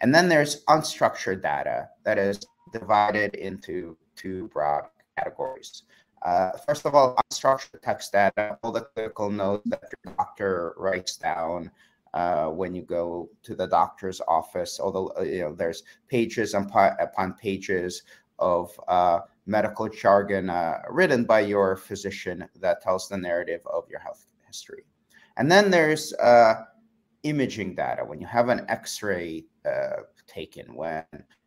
and 0.00 0.14
then 0.14 0.28
there's 0.28 0.64
unstructured 0.66 1.42
data 1.42 1.88
that 2.04 2.18
is 2.18 2.40
divided 2.72 3.34
into 3.34 3.96
two 4.20 4.48
broad 4.48 4.84
categories. 5.16 5.84
Uh, 6.22 6.50
first 6.66 6.84
of 6.84 6.94
all, 6.94 7.16
unstructured 7.32 7.80
text 7.82 8.12
data, 8.12 8.58
all 8.62 8.72
the 8.72 8.82
clinical 8.94 9.30
notes 9.30 9.62
that 9.66 9.82
your 10.04 10.14
doctor 10.14 10.74
writes 10.76 11.16
down 11.16 11.70
uh, 12.12 12.46
when 12.46 12.74
you 12.74 12.82
go 12.82 13.28
to 13.42 13.54
the 13.54 13.66
doctor's 13.66 14.20
office. 14.28 14.78
Although 14.80 15.12
uh, 15.18 15.22
you 15.22 15.40
know, 15.42 15.54
there's 15.54 15.82
pages 16.08 16.54
upon, 16.54 16.92
upon 17.00 17.34
pages 17.34 18.02
of 18.38 18.78
uh, 18.88 19.20
medical 19.46 19.88
jargon 19.88 20.50
uh, 20.50 20.82
written 20.90 21.24
by 21.24 21.40
your 21.40 21.76
physician 21.76 22.46
that 22.60 22.82
tells 22.82 23.08
the 23.08 23.16
narrative 23.16 23.62
of 23.66 23.88
your 23.88 24.00
health 24.00 24.26
history. 24.46 24.84
And 25.36 25.50
then 25.50 25.70
there's 25.70 26.12
uh, 26.14 26.64
imaging 27.22 27.76
data 27.76 28.04
when 28.04 28.20
you 28.20 28.26
have 28.26 28.48
an 28.48 28.66
X-ray 28.68 29.44
taken 30.26 30.74
when 30.74 31.04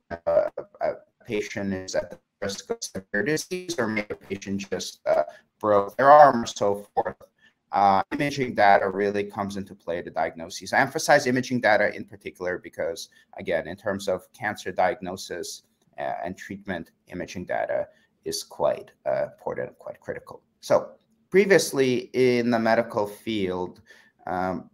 a 0.09 0.93
patient 1.25 1.73
is 1.73 1.95
at 1.95 2.09
the 2.09 2.17
risk 2.43 2.69
of 2.69 2.77
severe 2.81 3.23
disease 3.23 3.75
or 3.79 3.87
maybe 3.87 4.07
a 4.11 4.15
patient 4.15 4.69
just 4.69 4.99
uh, 5.05 5.23
broke 5.59 5.95
their 5.97 6.11
arm 6.11 6.43
or 6.43 6.45
so 6.45 6.85
forth. 6.93 7.15
Uh, 7.71 8.03
imaging 8.11 8.53
data 8.53 8.87
really 8.87 9.23
comes 9.23 9.57
into 9.57 9.73
play 9.73 10.01
to 10.01 10.11
diagnoses. 10.11 10.73
I 10.73 10.79
emphasize 10.79 11.25
imaging 11.25 11.61
data 11.61 11.95
in 11.95 12.05
particular 12.05 12.59
because, 12.59 13.09
again, 13.37 13.67
in 13.67 13.75
terms 13.75 14.07
of 14.07 14.31
cancer 14.33 14.71
diagnosis 14.71 15.63
uh, 15.97 16.13
and 16.23 16.37
treatment, 16.37 16.91
imaging 17.07 17.45
data 17.45 17.87
is 18.25 18.43
quite 18.43 18.91
uh, 19.07 19.23
important, 19.23 19.77
quite 19.79 19.99
critical. 19.99 20.43
So, 20.61 20.91
previously 21.31 22.11
in 22.13 22.51
the 22.51 22.59
medical 22.59 23.07
field, 23.07 23.81
um, 24.27 24.69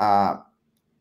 uh, 0.00 0.38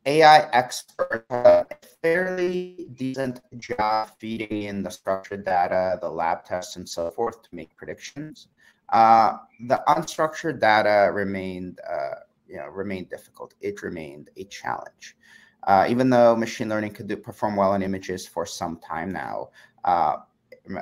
AI 0.07 0.49
expert 0.53 1.25
a 1.29 1.65
fairly 2.01 2.87
decent 2.93 3.41
job 3.57 4.09
feeding 4.17 4.63
in 4.63 4.81
the 4.81 4.89
structured 4.89 5.43
data, 5.43 5.97
the 5.99 6.09
lab 6.09 6.45
tests, 6.45 6.77
and 6.77 6.87
so 6.87 7.11
forth 7.11 7.43
to 7.43 7.49
make 7.51 7.75
predictions. 7.75 8.47
Uh, 8.87 9.35
the 9.67 9.83
unstructured 9.89 10.61
data 10.61 11.11
remained, 11.11 11.81
uh, 11.89 12.21
you 12.47 12.55
know, 12.55 12.67
remained 12.67 13.09
difficult. 13.09 13.53
It 13.59 13.83
remained 13.83 14.29
a 14.37 14.45
challenge. 14.45 15.17
Uh, 15.63 15.85
even 15.89 16.09
though 16.09 16.37
machine 16.37 16.69
learning 16.69 16.93
could 16.93 17.07
do, 17.07 17.17
perform 17.17 17.57
well 17.57 17.73
in 17.73 17.81
images 17.81 18.25
for 18.25 18.45
some 18.45 18.77
time 18.77 19.11
now, 19.11 19.49
uh, 19.83 20.15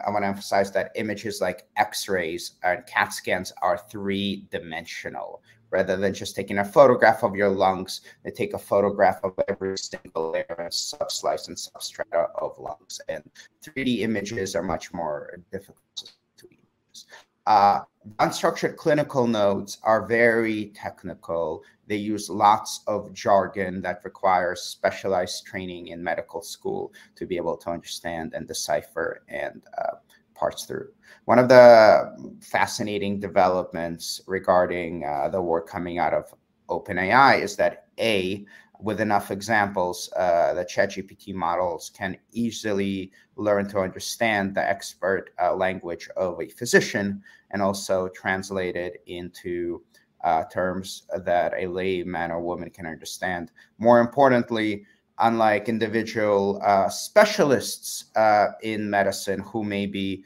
I 0.06 0.10
want 0.12 0.22
to 0.24 0.28
emphasize 0.28 0.72
that 0.74 0.92
images 0.96 1.42
like 1.42 1.68
X-rays 1.78 2.54
and 2.64 2.86
CAT 2.86 3.12
scans 3.12 3.52
are 3.64 3.80
three-dimensional 3.90 5.42
rather 5.76 5.98
than 5.98 6.14
just 6.14 6.38
taking 6.38 6.60
a 6.60 6.64
photograph 6.64 7.22
of 7.22 7.36
your 7.36 7.50
lungs. 7.50 8.02
They 8.24 8.32
take 8.32 8.54
a 8.54 8.66
photograph 8.72 9.20
of 9.26 9.34
every 9.50 9.78
single 9.78 10.32
layer 10.32 10.56
and 10.58 10.72
subslice 10.72 11.50
and 11.50 11.58
substrata 11.58 12.30
of 12.46 12.58
lungs. 12.58 13.02
And 13.10 13.24
3D 13.62 14.00
images 14.00 14.56
are 14.56 14.64
much 14.64 14.94
more 14.94 15.38
difficult 15.52 16.14
to 16.38 16.48
use. 16.50 17.08
Uh, 17.46 17.82
unstructured 18.20 18.78
clinical 18.78 19.28
notes 19.28 19.78
are 19.84 20.08
very 20.08 20.72
technical. 20.74 21.62
They 21.88 21.98
use 21.98 22.30
lots 22.30 22.82
of 22.88 23.14
jargon 23.14 23.82
that 23.82 24.06
requires 24.06 24.62
specialized 24.62 25.46
training 25.46 25.90
in 25.90 26.02
medical 26.02 26.42
school 26.42 26.94
to 27.18 27.26
be 27.28 27.36
able 27.36 27.58
to 27.58 27.70
understand 27.70 28.34
and 28.34 28.48
decipher 28.48 29.24
and 29.28 29.62
uh, 29.78 29.98
parse 30.36 30.66
through. 30.66 30.90
One 31.26 31.40
of 31.40 31.50
the 31.50 32.36
fascinating 32.42 33.20
developments 33.20 34.22
regarding 34.28 35.04
uh, 35.04 35.30
the 35.30 35.42
work 35.42 35.68
coming 35.68 35.98
out 35.98 36.14
of 36.14 36.34
OpenAI 36.70 37.42
is 37.42 37.56
that 37.56 37.88
A, 38.00 38.46
with 38.80 39.00
enough 39.02 39.32
examples, 39.32 40.12
uh, 40.18 40.54
the 40.54 40.66
ChatGPT 40.66 41.34
models 41.34 41.90
can 41.98 42.18
easily 42.32 43.12
learn 43.38 43.68
to 43.70 43.80
understand 43.80 44.54
the 44.54 44.68
expert 44.68 45.32
uh, 45.42 45.56
language 45.56 46.10
of 46.18 46.40
a 46.42 46.50
physician 46.50 47.24
and 47.52 47.62
also 47.62 48.10
translate 48.10 48.76
it 48.76 49.02
into 49.08 49.82
uh, 50.24 50.44
terms 50.46 51.04
that 51.24 51.54
a 51.58 51.68
layman 51.68 52.32
or 52.32 52.42
woman 52.42 52.70
can 52.70 52.86
understand. 52.86 53.52
More 53.78 54.00
importantly, 54.00 54.86
unlike 55.20 55.70
individual 55.70 56.62
uh, 56.64 56.90
specialists 56.90 58.06
uh, 58.16 58.48
in 58.62 58.90
medicine 58.90 59.40
who 59.40 59.64
maybe 59.64 60.24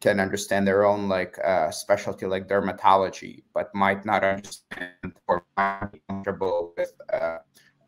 can 0.00 0.20
understand 0.20 0.66
their 0.66 0.84
own 0.84 1.08
like 1.08 1.38
uh, 1.44 1.70
specialty 1.70 2.26
like 2.26 2.48
dermatology, 2.48 3.42
but 3.54 3.74
might 3.74 4.04
not 4.04 4.22
understand 4.22 5.12
or 5.26 5.42
might 5.56 5.90
be 5.92 6.00
comfortable 6.08 6.74
with 6.76 6.92
uh, 7.12 7.38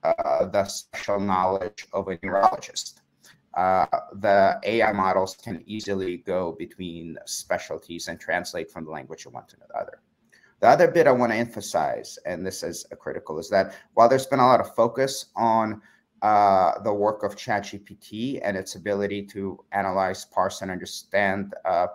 uh, 0.02 0.46
the 0.46 0.64
special 0.64 1.20
knowledge 1.20 1.86
of 1.92 2.08
a 2.08 2.18
neurologist. 2.22 3.02
Uh, 3.54 3.86
the 4.20 4.58
AI 4.64 4.92
models 4.92 5.36
can 5.42 5.62
easily 5.66 6.18
go 6.18 6.52
between 6.58 7.16
specialties 7.26 8.08
and 8.08 8.20
translate 8.20 8.70
from 8.70 8.84
the 8.84 8.90
language 8.90 9.26
of 9.26 9.32
one 9.32 9.46
to 9.46 9.56
the 9.56 9.78
other. 9.78 10.00
The 10.60 10.68
other 10.68 10.88
bit 10.88 11.06
I 11.06 11.12
want 11.12 11.32
to 11.32 11.38
emphasize, 11.38 12.18
and 12.26 12.44
this 12.44 12.62
is 12.62 12.86
critical, 12.98 13.38
is 13.38 13.48
that 13.50 13.74
while 13.94 14.08
there's 14.08 14.26
been 14.26 14.40
a 14.40 14.46
lot 14.46 14.60
of 14.60 14.74
focus 14.74 15.26
on 15.36 15.80
uh, 16.22 16.80
the 16.82 16.92
work 16.92 17.22
of 17.22 17.36
ChatGPT 17.36 18.40
and 18.42 18.56
its 18.56 18.74
ability 18.74 19.22
to 19.26 19.62
analyze, 19.72 20.24
parse, 20.24 20.62
and 20.62 20.70
understand 20.70 21.54
uh, 21.64 21.86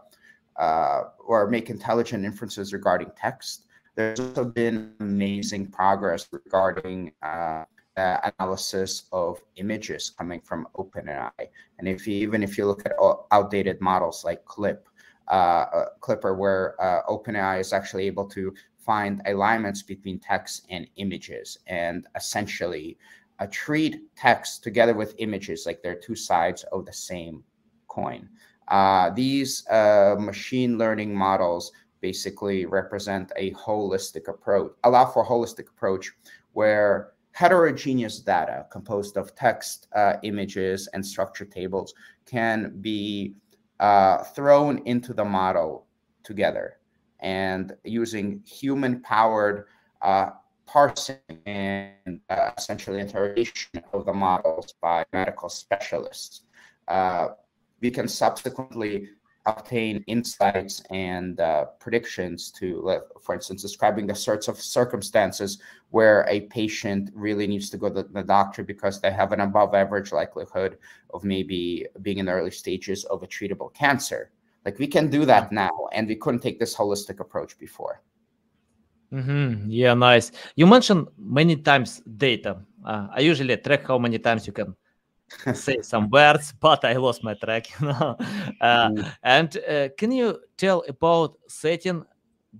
uh, 0.57 1.03
or 1.19 1.49
make 1.49 1.69
intelligent 1.69 2.25
inferences 2.25 2.73
regarding 2.73 3.11
text, 3.17 3.65
there's 3.95 4.19
also 4.19 4.45
been 4.45 4.93
amazing 4.99 5.67
progress 5.67 6.27
regarding 6.31 7.11
uh, 7.21 7.63
analysis 7.95 9.03
of 9.11 9.41
images 9.57 10.09
coming 10.09 10.41
from 10.41 10.67
OpenAI. 10.75 11.31
And 11.79 11.87
if 11.87 12.07
you, 12.07 12.15
even 12.15 12.43
if 12.43 12.57
you 12.57 12.65
look 12.65 12.85
at 12.85 12.93
outdated 13.31 13.81
models 13.81 14.23
like 14.23 14.45
Clip, 14.45 14.87
uh, 15.27 15.31
uh, 15.31 15.85
Clipper, 15.99 16.35
where 16.35 16.75
uh, 16.81 17.03
OpenAI 17.07 17.59
is 17.59 17.71
actually 17.71 18.07
able 18.07 18.27
to 18.29 18.53
find 18.77 19.21
alignments 19.25 19.81
between 19.81 20.19
text 20.19 20.65
and 20.69 20.87
images 20.97 21.59
and 21.67 22.07
essentially 22.15 22.97
uh, 23.43 23.47
treat 23.51 24.15
text 24.15 24.63
together 24.63 24.93
with 24.93 25.15
images 25.17 25.65
like 25.65 25.81
they're 25.81 25.95
two 25.95 26.15
sides 26.15 26.63
of 26.71 26.85
the 26.85 26.93
same 26.93 27.43
coin. 27.87 28.29
Uh, 28.69 29.09
these 29.09 29.67
uh, 29.67 30.15
machine 30.17 30.77
learning 30.77 31.13
models 31.13 31.71
basically 31.99 32.65
represent 32.65 33.31
a 33.35 33.51
holistic 33.51 34.27
approach, 34.27 34.71
allow 34.83 35.05
for 35.05 35.23
a 35.23 35.25
holistic 35.25 35.67
approach 35.69 36.11
where 36.53 37.11
heterogeneous 37.31 38.19
data 38.19 38.65
composed 38.71 39.17
of 39.17 39.35
text, 39.35 39.87
uh, 39.95 40.13
images, 40.23 40.87
and 40.93 41.05
structure 41.05 41.45
tables 41.45 41.93
can 42.25 42.73
be 42.79 43.33
uh, 43.79 44.23
thrown 44.23 44.77
into 44.85 45.13
the 45.13 45.25
model 45.25 45.85
together 46.23 46.77
and 47.19 47.73
using 47.83 48.41
human 48.45 49.01
powered 49.01 49.65
uh, 50.01 50.29
parsing 50.73 51.17
and 51.45 52.19
uh, 52.31 52.49
essentially 52.57 52.99
interrogation 52.99 53.79
of 53.93 54.07
the 54.07 54.13
models 54.13 54.73
by 54.81 55.05
medical 55.13 55.47
specialists. 55.47 56.45
Uh, 56.87 57.27
we 57.81 57.91
can 57.91 58.07
subsequently 58.07 59.07
obtain 59.45 60.03
insights 60.07 60.81
and 60.89 61.39
uh, 61.39 61.65
predictions 61.79 62.49
to, 62.49 62.99
for 63.21 63.35
instance, 63.35 63.61
describing 63.61 64.07
the 64.07 64.15
sorts 64.15 64.47
of 64.47 64.59
circumstances 64.59 65.61
where 65.91 66.25
a 66.27 66.41
patient 66.59 67.11
really 67.13 67.45
needs 67.45 67.69
to 67.69 67.77
go 67.77 67.87
to 67.87 68.01
the 68.01 68.23
doctor 68.23 68.63
because 68.63 68.99
they 68.99 69.11
have 69.11 69.31
an 69.31 69.41
above 69.41 69.75
average 69.75 70.11
likelihood 70.11 70.79
of 71.13 71.23
maybe 71.23 71.85
being 72.01 72.17
in 72.17 72.25
the 72.25 72.31
early 72.31 72.49
stages 72.49 73.03
of 73.05 73.21
a 73.21 73.27
treatable 73.27 73.71
cancer. 73.75 74.31
Like 74.65 74.79
we 74.79 74.87
can 74.87 75.11
do 75.11 75.23
that 75.25 75.51
now, 75.51 75.87
and 75.91 76.07
we 76.07 76.15
couldn't 76.15 76.39
take 76.39 76.57
this 76.57 76.75
holistic 76.75 77.19
approach 77.19 77.59
before. 77.59 78.01
Mm-hmm. 79.13 79.69
Yeah, 79.69 79.93
nice. 79.93 80.31
You 80.55 80.65
mentioned 80.65 81.07
many 81.17 81.55
times 81.55 82.01
data. 82.17 82.57
Uh, 82.83 83.07
I 83.13 83.19
usually 83.19 83.55
track 83.57 83.87
how 83.87 83.99
many 83.99 84.17
times 84.17 84.47
you 84.47 84.53
can 84.53 84.75
say 85.53 85.81
some 85.81 86.09
words, 86.09 86.53
but 86.59 86.83
I 86.83 86.93
lost 86.93 87.23
my 87.23 87.35
track. 87.35 87.67
You 87.79 87.87
know? 87.87 88.17
uh, 88.59 88.89
mm. 88.89 89.11
And 89.21 89.57
uh, 89.57 89.89
can 89.97 90.11
you 90.11 90.39
tell 90.57 90.83
about 90.87 91.37
setting 91.47 92.03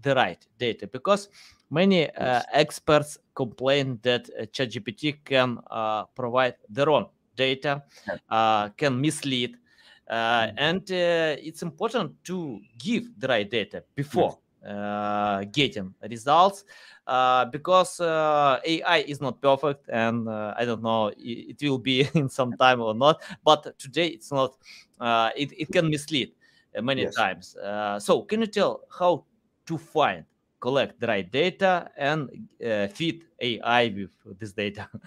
the 0.01 0.13
right 0.13 0.45
data? 0.59 0.85
Because 0.85 1.29
many 1.71 2.09
uh, 2.11 2.41
experts 2.53 3.17
complain 3.33 3.99
that 4.03 4.29
uh, 4.39 4.45
ChatGPT 4.45 5.25
can 5.25 5.57
uh, 5.71 6.05
provide 6.15 6.55
the 6.69 6.85
wrong 6.85 7.07
data, 7.35 7.81
uh, 8.29 8.69
can 8.69 9.01
mislead, 9.01 9.57
uh, 10.07 10.13
mm. 10.13 10.53
and 10.57 10.91
it's 10.91 11.63
important 11.63 12.23
to 12.25 12.59
give 12.77 13.05
the 13.17 13.27
right 13.27 13.49
data 13.49 13.83
before 13.95 14.37
getting 15.51 15.93
results. 16.09 16.65
Uh, 17.05 17.43
because 17.45 17.99
uh, 17.99 18.61
AI 18.63 18.99
is 18.99 19.19
not 19.19 19.41
perfect, 19.41 19.89
and 19.89 20.29
uh, 20.29 20.53
I 20.55 20.63
don't 20.63 20.81
know 20.81 21.11
it, 21.17 21.61
will 21.61 21.77
be 21.77 22.07
in 22.13 22.29
some 22.29 22.53
time 22.53 22.79
or 22.79 22.93
not. 22.93 23.21
But 23.43 23.77
today 23.77 24.07
it's 24.07 24.31
not. 24.31 24.55
Uh, 25.01 25.29
it 25.35 25.51
it 25.57 25.69
can 25.69 25.89
mislead 25.89 26.31
uh, 26.77 26.81
many 26.81 27.01
yes. 27.01 27.15
times. 27.15 27.57
so 27.99 28.21
can 28.21 28.39
you 28.39 28.47
tell 28.47 28.81
how 28.97 29.25
to 29.65 29.77
find, 29.77 30.23
collect 30.61 31.01
the 31.01 31.07
right 31.07 31.29
data, 31.29 31.89
and 31.97 32.29
feed 32.93 33.25
AI 33.41 33.89
with 33.89 34.39
this 34.39 34.53
data? 34.53 34.87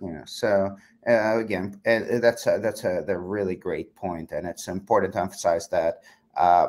Yeah. 0.00 0.22
So 0.26 0.76
uh, 1.08 1.38
again, 1.38 1.80
uh, 1.84 2.20
that's 2.20 2.46
a, 2.46 2.60
that's 2.62 2.84
a, 2.84 3.04
a 3.08 3.18
really 3.18 3.56
great 3.56 3.96
point, 3.96 4.30
and 4.30 4.46
it's 4.46 4.68
important 4.68 5.14
to 5.14 5.20
emphasize 5.20 5.66
that 5.70 6.04
uh, 6.36 6.68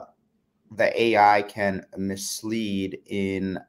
the 0.71 1.01
AI 1.01 1.43
can 1.43 1.85
mislead 1.97 2.99
in 3.07 3.59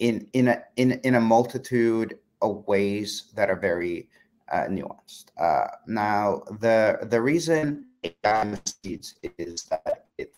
in 0.00 0.28
in 0.34 0.48
a 0.48 0.62
in 0.76 0.92
in 1.04 1.16
a 1.16 1.20
multitude 1.20 2.18
of 2.42 2.66
ways 2.68 3.32
that 3.36 3.50
are 3.50 3.56
very 3.56 4.08
uh, 4.52 4.66
nuanced. 4.68 5.26
Uh, 5.40 5.68
now, 5.88 6.42
the 6.60 7.00
the 7.10 7.20
reason 7.20 7.86
AI 8.04 8.44
misleads 8.44 9.16
is 9.38 9.64
that 9.64 10.06
it 10.18 10.34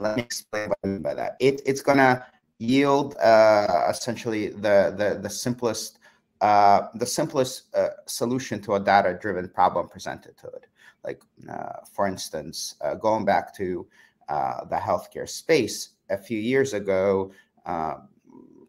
let 0.00 0.16
me 0.18 0.22
explain 0.24 0.70
what 0.70 0.78
I 0.84 0.88
mean 0.88 1.02
by 1.02 1.14
that. 1.14 1.36
It, 1.40 1.62
it's 1.66 1.82
to 1.98 2.26
yield 2.60 3.16
uh, 3.18 3.86
essentially 3.90 4.50
the 4.50 4.94
the 4.96 5.20
the 5.22 5.30
simplest 5.30 6.00
uh, 6.42 6.88
the 6.96 7.06
simplest 7.06 7.74
uh, 7.76 7.90
solution 8.06 8.62
to 8.62 8.76
a 8.76 8.80
data 8.80 9.18
driven 9.20 9.48
problem 9.50 9.88
presented 9.88 10.38
to 10.38 10.48
it. 10.48 10.67
Like 11.08 11.22
uh, 11.48 11.80
for 11.90 12.06
instance, 12.06 12.74
uh, 12.82 12.94
going 12.94 13.24
back 13.24 13.54
to 13.56 13.86
uh, 14.28 14.66
the 14.66 14.76
healthcare 14.76 15.26
space, 15.26 15.76
a 16.10 16.18
few 16.18 16.38
years 16.38 16.74
ago, 16.74 17.32
uh, 17.64 17.94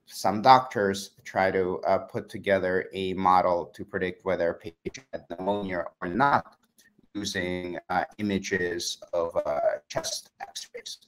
some 0.06 0.42
doctors 0.42 1.12
try 1.26 1.52
to 1.52 1.80
uh, 1.86 1.98
put 2.14 2.30
together 2.30 2.90
a 2.94 3.14
model 3.14 3.66
to 3.76 3.84
predict 3.84 4.24
whether 4.24 4.48
a 4.52 4.54
patient 4.54 5.06
had 5.12 5.26
pneumonia 5.30 5.84
or 6.02 6.08
not 6.08 6.56
using 7.14 7.78
uh, 7.90 8.06
images 8.20 8.98
of 9.12 9.38
chest 9.90 10.32
x-rays. 10.40 11.00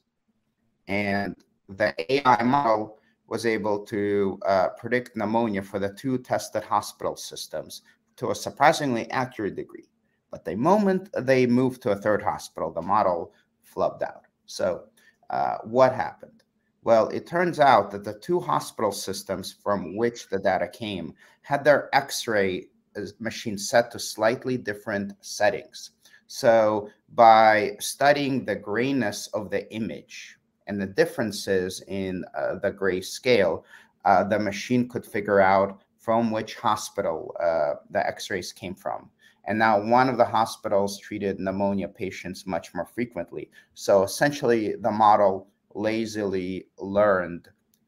And 0.89 1.35
the 1.69 1.89
AI 2.11 2.43
model 2.43 2.99
was 3.27 3.45
able 3.45 3.79
to 3.85 4.37
uh, 4.45 4.67
predict 4.77 5.15
pneumonia 5.15 5.61
for 5.61 5.79
the 5.79 5.93
two 5.93 6.17
tested 6.17 6.63
hospital 6.63 7.15
systems 7.15 7.83
to 8.17 8.31
a 8.31 8.35
surprisingly 8.35 9.09
accurate 9.11 9.55
degree. 9.55 9.90
But 10.31 10.45
the 10.45 10.55
moment 10.55 11.09
they 11.17 11.45
moved 11.45 11.81
to 11.83 11.91
a 11.91 11.95
third 11.95 12.23
hospital, 12.23 12.71
the 12.71 12.81
model 12.81 13.33
flubbed 13.63 14.01
out. 14.01 14.23
So 14.45 14.85
uh, 15.29 15.57
what 15.63 15.93
happened? 15.93 16.43
Well, 16.83 17.09
it 17.09 17.27
turns 17.27 17.59
out 17.59 17.91
that 17.91 18.03
the 18.03 18.13
two 18.13 18.39
hospital 18.39 18.91
systems 18.91 19.51
from 19.51 19.95
which 19.95 20.29
the 20.29 20.39
data 20.39 20.67
came 20.67 21.13
had 21.41 21.63
their 21.63 21.89
x 21.93 22.27
ray 22.27 22.67
uh, 22.95 23.01
machines 23.19 23.69
set 23.69 23.91
to 23.91 23.99
slightly 23.99 24.57
different 24.57 25.13
settings. 25.21 25.91
So, 26.27 26.89
by 27.13 27.75
studying 27.79 28.45
the 28.45 28.55
grayness 28.55 29.27
of 29.27 29.49
the 29.49 29.71
image 29.73 30.37
and 30.67 30.81
the 30.81 30.87
differences 30.87 31.83
in 31.87 32.23
uh, 32.33 32.55
the 32.55 32.71
gray 32.71 33.01
scale, 33.01 33.65
uh, 34.05 34.23
the 34.23 34.39
machine 34.39 34.87
could 34.87 35.05
figure 35.05 35.41
out 35.41 35.81
from 35.97 36.31
which 36.31 36.55
hospital 36.55 37.35
uh, 37.39 37.73
the 37.91 38.05
x 38.07 38.29
rays 38.29 38.53
came 38.53 38.75
from. 38.75 39.09
And 39.45 39.57
now 39.57 39.81
one 39.81 40.09
of 40.09 40.17
the 40.17 40.25
hospitals 40.25 40.99
treated 40.99 41.39
pneumonia 41.39 41.87
patients 41.87 42.45
much 42.45 42.73
more 42.73 42.85
frequently. 42.85 43.49
So 43.73 44.03
essentially, 44.03 44.75
the 44.75 44.91
model 44.91 45.47
lazily 45.73 46.67
learned 46.77 47.47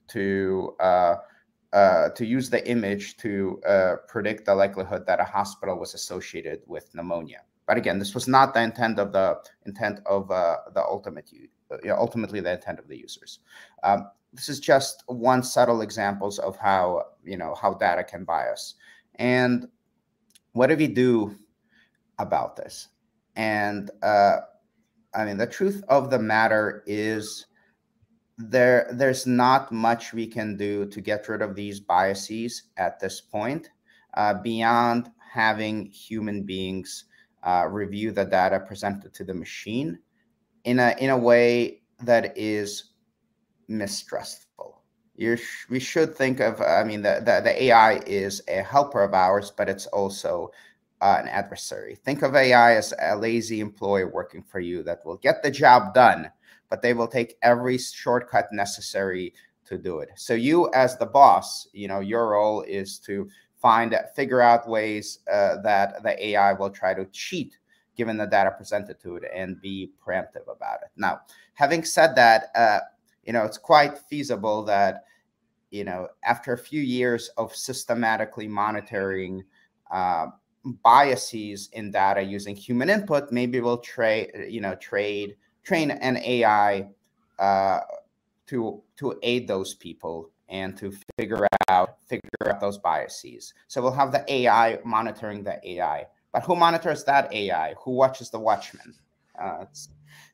to 0.10 0.76
uh, 0.80 1.16
uh, 1.74 2.10
to 2.10 2.26
use 2.26 2.50
the 2.50 2.68
image 2.70 3.18
to 3.18 3.60
uh, 3.68 3.96
predict 4.08 4.46
the 4.46 4.54
likelihood 4.54 5.06
that 5.08 5.20
a 5.20 5.24
hospital 5.24 5.78
was 5.78 5.96
associated 5.96 6.62
with 6.68 6.94
pneumonia. 6.94 7.42
But 7.66 7.78
again, 7.78 7.98
this 7.98 8.14
was 8.14 8.28
not 8.28 8.54
the 8.54 8.62
intent 8.62 9.00
of 9.00 9.12
the 9.12 9.40
intent 9.66 10.00
of 10.06 10.30
uh, 10.30 10.58
the 10.74 10.84
ultimate, 10.84 11.32
uh, 11.72 11.78
ultimately 11.90 12.42
the 12.42 12.54
intent 12.54 12.78
of 12.78 12.88
the 12.88 12.98
users. 12.98 13.40
Um, 13.84 14.10
this 14.34 14.50
is 14.50 14.60
just 14.60 15.04
one 15.08 15.42
subtle 15.42 15.82
examples 15.82 16.38
of 16.40 16.58
how 16.58 17.06
you 17.24 17.38
know 17.38 17.56
how 17.56 17.74
data 17.74 18.04
can 18.04 18.24
bias. 18.24 18.76
And 19.16 19.68
what 20.52 20.68
do 20.68 20.76
we 20.76 20.88
do 20.88 21.36
about 22.20 22.56
this? 22.56 22.90
And 23.36 23.90
uh, 24.02 24.38
I 25.14 25.26
mean, 25.26 25.38
the 25.38 25.48
truth 25.48 25.84
of 25.88 26.10
the 26.10 26.20
matter 26.20 26.84
is 26.86 27.46
there 28.38 28.88
there's 28.92 29.28
not 29.28 29.72
much 29.72 30.14
we 30.14 30.26
can 30.26 30.58
do 30.58 30.86
to 30.88 31.02
get 31.02 31.28
rid 31.30 31.42
of 31.42 31.56
these 31.56 31.80
biases 31.80 32.64
at 32.78 33.00
this 33.00 33.22
point 33.22 33.70
uh, 34.16 34.34
beyond 34.34 35.10
having 35.32 35.86
human 35.86 36.44
beings 36.44 37.06
uh, 37.44 37.68
review 37.70 38.12
the 38.12 38.26
data 38.26 38.60
presented 38.60 39.14
to 39.14 39.24
the 39.24 39.34
machine 39.34 40.00
in 40.64 40.80
a 40.80 40.96
in 41.00 41.12
a 41.12 41.18
way 41.18 41.82
that 42.00 42.36
is 42.36 42.92
mistrustful 43.68 44.82
you 45.16 45.38
we 45.70 45.80
should 45.80 46.16
think 46.16 46.40
of 46.40 46.60
i 46.62 46.84
mean 46.84 47.02
the, 47.02 47.22
the, 47.24 47.42
the 47.44 47.64
ai 47.66 48.02
is 48.08 48.42
a 48.48 48.64
helper 48.64 49.04
of 49.04 49.14
ours 49.14 49.52
but 49.56 49.70
it's 49.70 49.86
also 49.88 50.50
uh, 51.04 51.18
an 51.20 51.28
adversary 51.28 51.96
think 52.06 52.22
of 52.22 52.36
ai 52.36 52.76
as 52.76 52.94
a 53.02 53.16
lazy 53.16 53.60
employee 53.60 54.06
working 54.06 54.42
for 54.42 54.60
you 54.60 54.82
that 54.84 55.06
will 55.06 55.18
get 55.18 55.44
the 55.44 55.52
job 55.52 55.94
done 55.94 56.32
but 56.74 56.82
they 56.82 56.96
will 56.96 57.08
take 57.08 57.38
every 57.44 57.78
shortcut 57.78 58.52
necessary 58.52 59.32
to 59.66 59.78
do 59.78 60.00
it. 60.00 60.10
So 60.16 60.34
you 60.34 60.72
as 60.74 60.98
the 60.98 61.06
boss, 61.06 61.68
you 61.74 61.88
know, 61.88 62.00
your 62.00 62.30
role 62.30 62.64
is 62.64 62.98
to 63.06 63.30
find 63.62 63.96
figure 64.16 64.42
out 64.42 64.68
ways 64.68 65.20
uh, 65.32 65.58
that 65.62 66.04
the 66.04 66.26
AI 66.30 66.54
will 66.54 66.70
try 66.70 66.94
to 66.94 67.06
cheat 67.12 67.58
given 67.96 68.18
the 68.18 68.26
data 68.26 68.50
presented 68.50 69.00
to 69.02 69.18
it 69.18 69.24
and 69.34 69.62
be 69.62 69.92
preemptive 70.04 70.52
about 70.52 70.80
it. 70.82 70.90
Now, 70.98 71.22
having 71.54 71.84
said 71.84 72.16
that, 72.16 72.48
uh, 72.56 72.80
you 73.24 73.34
know, 73.34 73.44
it's 73.44 73.60
quite 73.60 74.00
feasible 74.10 74.64
that 74.64 75.04
you 75.70 75.84
know 75.84 76.08
after 76.26 76.54
a 76.54 76.58
few 76.58 76.82
years 76.82 77.30
of 77.38 77.56
systematically 77.56 78.48
monitoring 78.48 79.44
uh, 79.92 80.28
biases 80.66 81.70
in 81.74 81.92
data 81.92 82.22
using 82.22 82.56
human 82.56 82.90
input, 82.90 83.32
maybe 83.32 83.60
we'll 83.62 83.78
trade, 83.78 84.32
you 84.48 84.62
know, 84.62 84.76
trade 84.76 85.36
train 85.64 85.92
an 85.92 86.18
AI 86.18 86.88
uh, 87.40 87.80
to 88.48 88.82
to 88.98 89.18
aid 89.24 89.48
those 89.48 89.74
people 89.74 90.30
and 90.50 90.78
to 90.78 90.94
figure 91.18 91.48
out 91.70 91.98
figure 92.08 92.30
out 92.48 92.60
those 92.60 92.78
biases. 92.78 93.54
So 93.68 93.82
we'll 93.82 93.92
have 93.94 94.12
the 94.12 94.24
AI 94.32 94.80
monitoring 94.86 95.44
the 95.44 95.60
AI, 95.68 96.06
but 96.32 96.44
who 96.44 96.56
monitors 96.56 97.04
that 97.06 97.34
AI? 97.34 97.76
Who 97.84 97.92
watches 97.92 98.30
the 98.30 98.40
watchman? 98.40 98.94
Uh, 99.42 99.60
it's, 99.62 99.90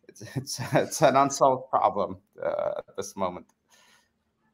it's 0.08 0.22
it's 0.36 0.60
it's 0.74 1.02
an 1.02 1.16
unsolved 1.16 1.70
problem 1.70 2.18
uh, 2.44 2.82
at 2.88 2.96
this 2.98 3.16
moment. 3.16 3.46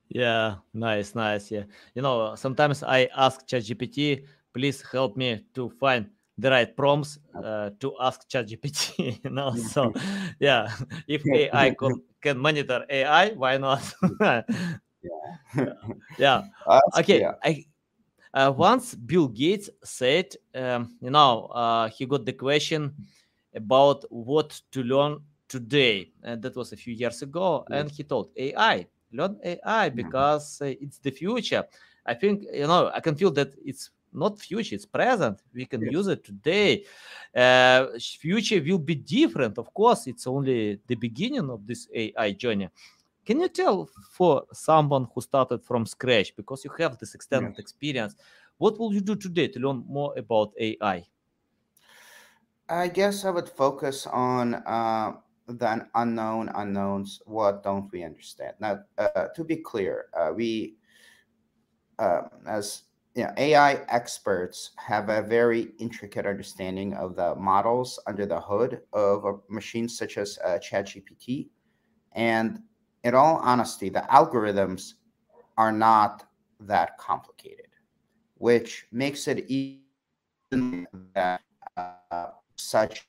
Yeah, 0.09 0.55
nice, 0.73 1.15
nice. 1.15 1.49
Yeah, 1.49 1.63
you 1.95 2.01
know, 2.01 2.35
sometimes 2.35 2.83
I 2.83 3.09
ask 3.17 3.47
ChatGPT, 3.47 4.25
please 4.55 4.81
help 4.89 5.17
me 5.17 5.43
to 5.53 5.69
find 5.69 6.09
the 6.37 6.49
right 6.49 6.75
prompts 6.75 7.19
uh, 7.43 7.69
to 7.79 7.93
ask 7.99 8.27
ChatGPT. 8.29 9.19
You 9.23 9.29
know, 9.29 9.53
so 9.55 9.93
yeah, 10.39 10.71
if 11.07 11.21
AI 11.27 11.75
can, 11.75 12.01
can 12.21 12.37
monitor 12.39 12.85
AI, 12.89 13.31
why 13.31 13.57
not? 13.57 13.83
yeah. 14.21 14.41
yeah. 16.17 16.41
okay. 16.97 17.19
Yeah. 17.19 17.33
I 17.43 17.65
uh, 18.33 18.51
once 18.51 18.95
Bill 18.95 19.27
Gates 19.27 19.69
said, 19.83 20.35
um, 20.55 20.97
you 21.01 21.09
know, 21.09 21.45
uh, 21.47 21.89
he 21.89 22.05
got 22.05 22.25
the 22.25 22.33
question 22.33 22.93
about 23.53 24.03
what 24.09 24.59
to 24.71 24.83
learn 24.83 25.19
today, 25.47 26.11
and 26.23 26.41
that 26.41 26.55
was 26.55 26.73
a 26.73 26.77
few 26.77 26.93
years 26.93 27.21
ago, 27.21 27.65
yes. 27.69 27.79
and 27.79 27.91
he 27.91 28.03
told 28.03 28.31
AI, 28.35 28.87
learn 29.11 29.37
AI 29.43 29.89
because 29.89 30.59
mm-hmm. 30.59 30.83
it's 30.83 30.99
the 30.99 31.11
future. 31.11 31.63
I 32.05 32.13
think 32.13 32.43
you 32.53 32.67
know 32.67 32.91
I 32.93 32.99
can 32.99 33.15
feel 33.15 33.31
that 33.31 33.53
it's 33.63 33.89
not 34.15 34.39
future 34.39 34.75
it's 34.75 34.86
present. 34.86 35.41
We 35.54 35.65
can 35.65 35.82
use 35.82 36.08
it 36.08 36.23
today. 36.23 36.86
Uh, 37.36 37.88
future 37.99 38.62
will 38.62 38.80
be 38.80 38.95
different. 38.95 39.58
Of 39.58 39.73
course 39.73 40.08
it's 40.08 40.25
only 40.25 40.80
the 40.88 40.95
beginning 40.95 41.49
of 41.49 41.67
this 41.67 41.88
ai 41.93 42.32
journey. 42.32 42.69
Can 43.25 43.39
you 43.39 43.49
tell 43.49 43.89
for 44.12 44.43
someone 44.54 45.08
who 45.13 45.21
started 45.21 45.63
from 45.63 45.86
scratch 45.86 46.36
because 46.36 46.63
you 46.63 46.71
have 46.78 46.97
this 46.97 47.15
extended 47.15 47.54
yes. 47.54 47.60
experience 47.60 48.15
what 48.58 48.80
will 48.80 48.93
you 48.93 49.01
do 49.01 49.15
today 49.15 49.47
to 49.47 49.60
learn 49.60 49.84
more 49.88 50.13
about 50.17 50.54
ai 50.60 51.06
i? 52.69 52.88
Guess 52.88 53.25
i 53.25 53.30
would 53.30 53.49
focus 53.49 54.08
on 54.08 54.56
uh, 54.56 55.13
the 55.47 55.88
unknown 55.95 56.49
unknowns 56.56 57.21
what 57.25 57.63
don't 57.63 57.91
we 57.91 58.04
understand? 58.04 58.56
Now 58.60 58.80
uh, 58.97 59.28
to 59.36 59.43
be 59.43 59.58
clear 59.58 60.06
uh, 60.13 60.32
we 60.34 60.75
uh, 61.99 62.21
as 62.47 62.84
you 63.15 63.23
know, 63.23 63.32
AI 63.38 63.75
experts 63.88 64.71
have 64.75 65.08
a 65.08 65.21
very 65.21 65.69
intricate 65.80 66.25
understanding 66.25 66.93
of 66.95 67.15
the 67.15 67.34
models 67.36 67.97
under 68.08 68.25
the 68.25 68.39
hood 68.39 68.82
of 68.91 69.41
machines 69.49 69.97
such 69.97 70.17
as 70.17 70.38
uh, 70.43 70.60
ChatGPT. 70.60 71.47
And 72.12 72.60
in 73.06 73.15
all 73.15 73.38
honesty, 73.38 73.88
the 73.89 74.06
algorithms 74.12 74.95
are 75.58 75.71
not 75.71 76.25
that 76.60 76.97
complicated, 76.97 77.67
which 78.36 78.86
makes 78.91 79.30
it 79.30 79.45
even 79.49 80.86
that 81.13 81.41
uh, 81.78 82.28
such 82.58 83.08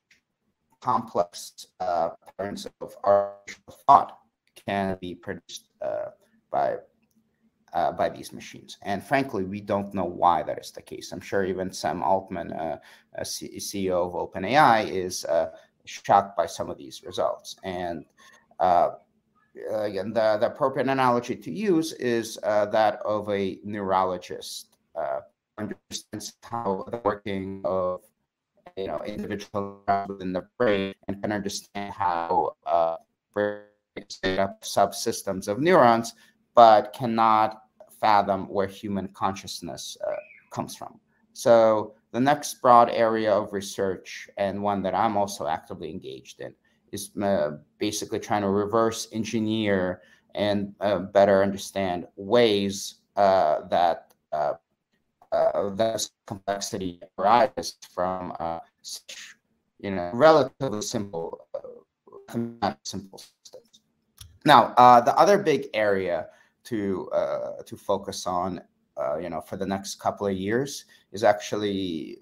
complex 0.81 1.67
uh, 1.81 2.11
patterns 2.39 2.69
of 2.81 2.97
artificial 3.03 3.75
thought 3.89 4.19
can 4.67 4.97
be 5.01 5.17
produced 5.17 5.69
uh, 5.83 6.11
by 6.53 6.77
uh, 7.77 7.93
by 7.93 8.09
these 8.09 8.33
machines. 8.33 8.79
And 8.83 9.05
frankly, 9.05 9.45
we 9.45 9.61
don't 9.61 9.93
know 9.93 10.07
why 10.07 10.43
that 10.43 10.59
is 10.59 10.71
the 10.71 10.81
case. 10.81 11.13
I'm 11.13 11.21
sure 11.21 11.45
even 11.45 11.71
Sam 11.71 12.03
Altman, 12.03 12.51
uh, 12.53 12.79
CEO 13.21 14.07
of 14.07 14.15
OpenAI, 14.15 14.91
is 14.91 15.27
uh, 15.27 15.51
shocked 15.85 16.39
by 16.39 16.47
some 16.47 16.71
of 16.71 16.79
these 16.79 17.05
results. 17.05 17.57
And 17.65 18.07
uh, 18.61 18.93
again, 19.71 20.15
the, 20.15 20.39
the 20.41 20.47
appropriate 20.47 20.89
analogy 20.89 21.37
to 21.37 21.53
use 21.53 21.93
is 21.93 22.39
uh, 22.45 22.65
that 22.67 22.95
of 23.05 23.29
a 23.29 23.59
neurologist 23.63 24.77
uh, 24.99 25.21
understands 25.59 26.33
how 26.43 26.87
the 26.91 27.03
working 27.05 27.61
of 27.67 28.01
you 28.79 28.87
know 28.87 29.01
individual 29.05 29.83
within 30.09 30.33
the 30.33 30.47
brain 30.59 30.95
and 31.09 31.21
can 31.23 31.33
understand 31.33 31.93
how 31.93 32.57
brain 33.33 33.61
up 34.39 34.63
subsystems 34.63 35.49
of 35.49 35.59
neurons 35.61 36.15
but 36.55 36.93
cannot 36.93 37.66
fathom 38.01 38.47
where 38.49 38.67
human 38.67 39.09
consciousness 39.09 39.97
uh, 40.07 40.15
comes 40.51 40.77
from. 40.77 40.99
So 41.33 41.95
the 42.13 42.21
next 42.21 42.63
broad 42.63 42.89
area 42.89 43.33
of 43.33 43.53
research, 43.53 44.29
and 44.39 44.63
one 44.63 44.83
that 44.83 44.95
I'm 44.95 45.17
also 45.17 45.47
actively 45.47 45.91
engaged 45.91 46.41
in, 46.41 46.55
is 46.93 47.11
uh, 47.23 47.59
basically 47.79 48.19
trying 48.19 48.43
to 48.43 48.49
reverse 48.49 49.09
engineer 49.13 50.01
and 50.35 50.75
uh, 50.81 50.99
better 50.99 51.43
understand 51.43 52.07
ways 52.17 52.97
uh, 53.17 53.67
that 53.69 54.15
uh, 54.33 54.53
uh, 55.33 55.71
this 55.71 56.13
complexity 56.27 57.01
arises 57.19 57.77
from 57.95 58.33
such, 58.83 59.37
you 59.81 59.91
know, 59.91 60.11
relatively 60.15 60.83
simple, 60.83 61.47
simple 62.85 63.19
systems. 63.19 63.81
Now, 64.45 64.73
the 65.01 65.15
other 65.19 65.39
big 65.39 65.69
area 65.75 66.29
to 66.67 67.09
uh, 67.11 67.63
to 67.65 67.77
focus 67.77 68.27
on, 68.27 68.61
uh, 68.97 69.17
you 69.19 69.31
know, 69.31 69.41
for 69.41 69.57
the 69.57 69.67
next 69.67 69.97
couple 69.97 70.27
of 70.27 70.35
years 70.37 70.85
is 71.13 71.25
actually 71.25 72.19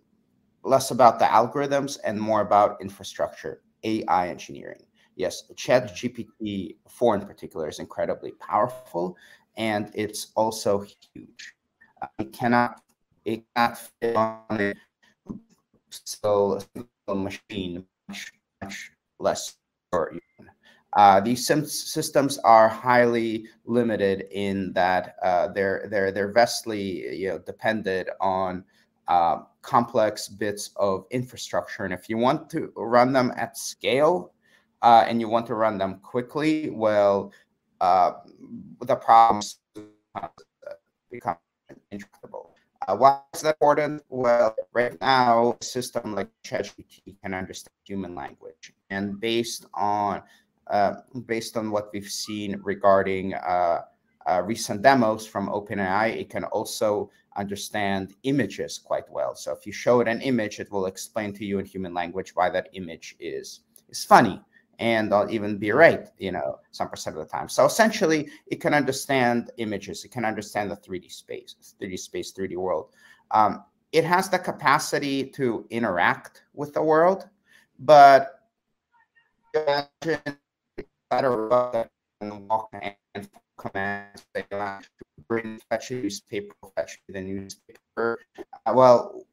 less 0.63 0.91
about 0.91 1.19
the 1.19 1.25
algorithms 1.27 1.99
and 2.05 2.21
more 2.21 2.41
about 2.41 2.81
infrastructure, 2.81 3.63
AI 3.85 4.29
engineering. 4.29 4.85
Yes, 5.17 5.45
Chat 5.57 5.95
GPT 5.95 6.77
4 6.89 7.17
in 7.17 7.27
particular 7.27 7.69
is 7.69 7.79
incredibly 7.79 8.33
powerful 8.33 9.17
and 9.57 9.91
it's 9.95 10.33
also 10.35 10.85
huge. 11.15 11.55
Uh, 12.03 12.09
it 12.19 12.33
cannot 12.33 12.81
it 13.25 13.45
cannot 13.55 13.79
fit 13.79 14.17
on 14.17 14.61
a 14.61 14.75
single 15.91 16.63
machine 17.15 17.87
much, 18.09 18.33
much 18.63 18.93
less 19.19 19.57
uh, 20.95 21.21
these 21.21 21.47
systems 21.47 22.39
are 22.39 22.69
highly 22.69 23.47
limited 23.65 24.27
in 24.31 24.73
that 24.75 25.17
uh, 25.23 25.49
they're 25.49 25.87
they're 25.91 26.13
they're 26.13 26.33
vastly 26.33 27.17
you 27.17 27.29
know 27.29 27.39
dependent 27.39 28.09
on 28.21 28.65
uh, 29.09 29.39
complex 29.63 30.29
bits 30.29 30.71
of 30.77 31.05
infrastructure. 31.11 31.85
And 31.85 31.93
if 31.93 32.09
you 32.09 32.17
want 32.17 32.49
to 32.51 32.73
run 32.77 33.13
them 33.13 33.33
at 33.37 33.57
scale 33.59 34.33
uh, 34.83 35.05
and 35.07 35.21
you 35.21 35.29
want 35.29 35.47
to 35.49 35.55
run 35.55 35.79
them 35.79 35.99
quickly, 36.03 36.71
well, 36.71 37.33
uh, 37.81 38.13
the 38.81 38.97
problems 38.97 39.59
become 41.11 41.37
intractable. 41.91 42.55
Why 42.87 43.21
is 43.33 43.41
that 43.43 43.57
important? 43.61 44.03
Well, 44.11 44.55
right 44.73 45.01
now, 45.01 45.57
a 45.61 45.65
system 45.65 46.15
like 46.15 46.29
ChatGPT 46.45 47.17
can 47.23 47.33
understand 47.33 47.73
human 47.85 48.15
language, 48.15 48.75
and 48.91 49.19
based 49.19 49.65
on 49.73 50.23
based 51.27 51.57
on 51.57 51.71
what 51.71 51.91
we've 51.93 52.11
seen 52.11 52.61
regarding 52.63 53.35
uh, 53.35 53.83
uh, 54.27 54.43
recent 54.45 54.83
demos 54.83 55.27
from 55.27 55.49
OpenAI, 55.49 56.17
it 56.17 56.31
can 56.31 56.45
also 56.45 57.11
understand 57.37 58.15
images 58.23 58.79
quite 58.79 59.11
well. 59.11 59.35
So 59.35 59.53
if 59.53 59.67
you 59.67 59.73
show 59.73 60.01
it 60.01 60.09
an 60.09 60.21
image, 60.23 60.61
it 60.61 60.71
will 60.71 60.87
explain 60.87 61.33
to 61.35 61.45
you 61.45 61.59
in 61.59 61.67
human 61.67 61.93
language 61.93 62.35
why 62.35 62.49
that 62.51 62.69
image 62.73 63.17
is 63.19 63.61
is 63.89 64.05
funny 64.05 64.41
and 64.79 65.13
I'll 65.13 65.31
even 65.31 65.59
be 65.59 65.71
right, 65.71 66.09
you 66.19 66.33
know, 66.33 66.59
some 66.73 66.89
percent 66.89 67.17
of 67.17 67.23
the 67.25 67.31
time. 67.31 67.49
So 67.49 67.65
essentially, 67.65 68.29
it 68.47 68.61
can 68.61 68.75
understand 68.75 69.51
images. 69.59 70.05
It 70.05 70.11
can 70.11 70.25
understand 70.25 70.71
the 70.71 70.77
3D 70.77 71.13
space, 71.13 71.75
3D 71.81 71.99
space, 71.99 72.33
3D 72.33 72.57
world. 72.57 72.91
Um, 73.31 73.65
it 73.93 74.05
has 74.05 74.29
the 74.29 74.39
capacity 74.39 75.25
to 75.31 75.67
interact 75.71 76.43
with 76.55 76.73
the 76.75 76.83
world, 76.83 77.29
but 77.79 78.41
imagine 79.55 80.37
better 81.15 81.89
and 82.21 82.49
walk 82.49 82.71
and 82.73 83.29
commands 83.57 84.25
bring 85.29 85.61
fetch 85.71 85.91
a 85.91 85.95
newspaper, 85.95 86.55
fetch 86.77 86.99
the 87.09 87.21
newspaper. 87.21 88.19
Uh, 88.67 88.73
well, 88.75 89.25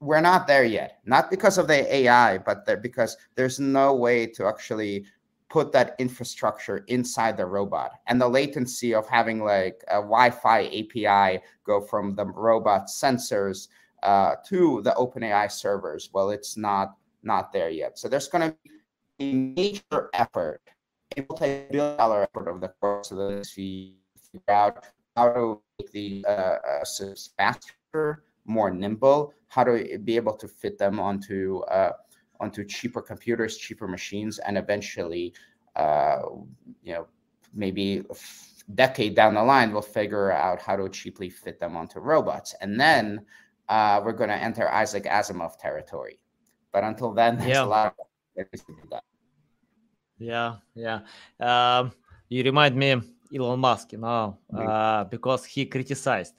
we're 0.00 0.20
not 0.20 0.46
there 0.46 0.64
yet. 0.64 0.98
Not 1.04 1.30
because 1.30 1.58
of 1.58 1.66
the 1.66 1.94
AI, 1.94 2.38
but 2.38 2.66
because 2.82 3.16
there's 3.34 3.58
no 3.58 3.94
way 3.94 4.26
to 4.26 4.46
actually 4.46 5.04
put 5.50 5.72
that 5.72 5.94
infrastructure 5.98 6.84
inside 6.88 7.36
the 7.36 7.46
robot 7.46 7.92
and 8.06 8.20
the 8.20 8.28
latency 8.28 8.94
of 8.94 9.08
having 9.08 9.44
like 9.44 9.84
a 9.88 9.96
Wi-Fi 9.96 10.66
API 10.66 11.40
go 11.64 11.80
from 11.80 12.14
the 12.14 12.26
robot 12.26 12.86
sensors 12.88 13.68
uh, 14.02 14.34
to 14.46 14.82
the 14.82 14.90
OpenAI 14.92 15.50
servers. 15.50 16.10
Well, 16.12 16.30
it's 16.30 16.56
not 16.56 16.96
not 17.22 17.52
there 17.52 17.70
yet. 17.70 17.98
So 17.98 18.08
there's 18.08 18.28
going 18.28 18.50
to 18.50 18.56
be 19.18 19.30
a 19.30 19.32
major 19.32 20.10
effort, 20.12 20.60
a 21.16 21.26
multi-billion 21.28 21.96
dollar 21.96 22.22
effort 22.22 22.48
over 22.48 22.58
the 22.58 22.72
course 22.80 23.10
of 23.10 23.18
this 23.18 23.50
few 23.50 23.92
figure 24.34 24.54
out 24.54 24.84
how 25.16 25.32
to 25.32 25.60
make 25.78 25.90
the 25.92 26.24
uh, 26.28 26.58
uh, 26.82 27.14
faster, 27.36 28.24
more 28.44 28.70
nimble, 28.70 29.32
how 29.48 29.64
to 29.64 29.98
be 30.04 30.16
able 30.16 30.34
to 30.36 30.48
fit 30.48 30.78
them 30.78 30.98
onto 30.98 31.60
uh, 31.70 31.92
onto 32.40 32.64
cheaper 32.64 33.00
computers, 33.00 33.56
cheaper 33.56 33.86
machines, 33.86 34.38
and 34.40 34.58
eventually, 34.58 35.32
uh, 35.76 36.18
you 36.82 36.92
know, 36.92 37.06
maybe 37.54 37.98
a 37.98 38.14
decade 38.74 39.14
down 39.14 39.34
the 39.34 39.42
line, 39.42 39.72
we'll 39.72 39.82
figure 39.82 40.32
out 40.32 40.60
how 40.60 40.74
to 40.74 40.88
cheaply 40.88 41.30
fit 41.30 41.60
them 41.60 41.76
onto 41.76 42.00
robots, 42.00 42.54
and 42.60 42.80
then 42.80 43.24
uh, 43.68 44.00
we're 44.04 44.12
going 44.12 44.30
to 44.30 44.36
enter 44.36 44.68
Isaac 44.68 45.04
Asimov 45.04 45.58
territory. 45.58 46.18
But 46.72 46.82
until 46.82 47.12
then, 47.12 47.38
there's 47.38 47.50
yeah. 47.50 47.64
a 47.64 47.66
lot 47.66 47.94
of 48.36 48.50
to 48.50 48.58
be 48.66 48.88
done. 48.90 49.00
Yeah, 50.18 50.56
yeah. 50.74 51.00
Um, 51.40 51.92
you 52.28 52.42
remind 52.42 52.76
me 52.76 53.00
Elon 53.34 53.60
Musk, 53.60 53.92
you 53.92 53.98
know, 53.98 54.38
uh, 54.56 55.04
because 55.04 55.44
he 55.44 55.66
criticized 55.66 56.34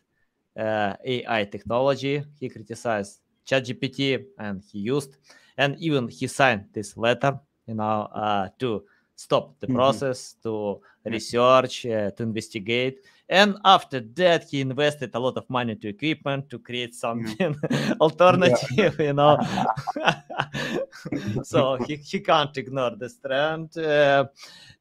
uh, 0.57 0.93
AI 1.03 1.45
technology. 1.45 2.23
He 2.39 2.49
criticized 2.49 3.19
ChatGPT 3.45 4.25
and 4.39 4.61
he 4.71 4.79
used, 4.79 5.17
and 5.57 5.77
even 5.79 6.07
he 6.07 6.27
signed 6.27 6.65
this 6.73 6.97
letter, 6.97 7.39
you 7.67 7.75
know, 7.75 8.07
uh, 8.13 8.49
to 8.59 8.83
stop 9.15 9.59
the 9.59 9.67
mm-hmm. 9.67 9.75
process, 9.75 10.35
to 10.43 10.81
research, 11.05 11.85
uh, 11.85 12.11
to 12.11 12.23
investigate. 12.23 12.99
And 13.27 13.57
after 13.65 13.99
that, 13.99 14.45
he 14.49 14.61
invested 14.61 15.11
a 15.15 15.19
lot 15.19 15.37
of 15.37 15.49
money 15.49 15.75
to 15.75 15.87
equipment 15.89 16.49
to 16.49 16.59
create 16.59 16.93
something 16.93 17.55
alternative, 18.01 18.99
you 18.99 19.13
know. 19.13 19.37
so 21.43 21.77
he, 21.87 21.95
he 21.95 22.19
can't 22.19 22.55
ignore 22.57 22.95
this 22.95 23.17
trend. 23.17 23.77
Uh, 23.77 24.25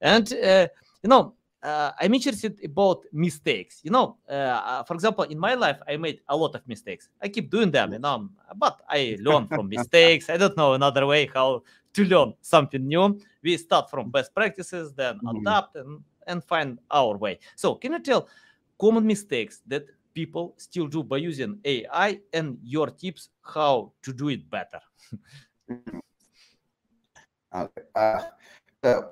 and, 0.01 0.33
uh, 0.33 0.69
you 1.03 1.09
know, 1.09 1.35
uh, 1.65 1.93
I'm 1.99 2.13
interested 2.13 2.61
about 2.63 3.05
mistakes. 3.13 3.81
You 3.83 3.91
know, 3.91 4.19
uh, 4.29 4.33
uh, 4.33 4.83
for 4.85 4.95
example, 4.95 5.25
in 5.25 5.39
my 5.39 5.55
life, 5.55 5.79
I 5.89 5.97
made 5.97 6.21
a 6.29 6.37
lot 6.37 6.55
of 6.55 6.69
mistakes. 6.69 7.09
I 7.23 7.29
keep 7.29 7.51
doing 7.51 7.71
them, 7.71 7.95
you 7.95 7.99
know, 7.99 8.29
but 8.57 8.83
I 8.89 9.17
learn 9.21 9.49
from 9.49 9.69
mistakes. 9.79 10.29
I 10.29 10.37
don't 10.37 10.57
know 10.57 10.75
another 10.75 11.07
way 11.07 11.31
how 11.33 11.63
to 11.95 12.05
learn 12.05 12.35
something 12.43 12.87
new. 12.87 13.19
We 13.43 13.57
start 13.57 13.91
from 13.91 14.11
best 14.11 14.35
practices, 14.35 14.93
then 14.93 15.15
mm-hmm. 15.17 15.39
adapt 15.39 15.77
and, 15.77 16.01
and 16.27 16.45
find 16.45 16.79
our 16.91 17.17
way. 17.17 17.39
So, 17.57 17.77
can 17.77 17.93
you 17.93 18.01
tell 18.01 18.29
common 18.79 19.07
mistakes 19.07 19.63
that 19.67 19.87
people 20.13 20.55
still 20.59 20.87
do 20.87 21.03
by 21.03 21.17
using 21.17 21.59
AI 21.65 22.21
and 22.33 22.59
your 22.63 22.89
tips 22.89 23.31
how 23.43 23.93
to 24.03 24.13
do 24.13 24.29
it 24.29 24.51
better? 24.51 24.81
Okay. 27.55 27.83
Uh, 27.95 28.23
so, 28.83 29.11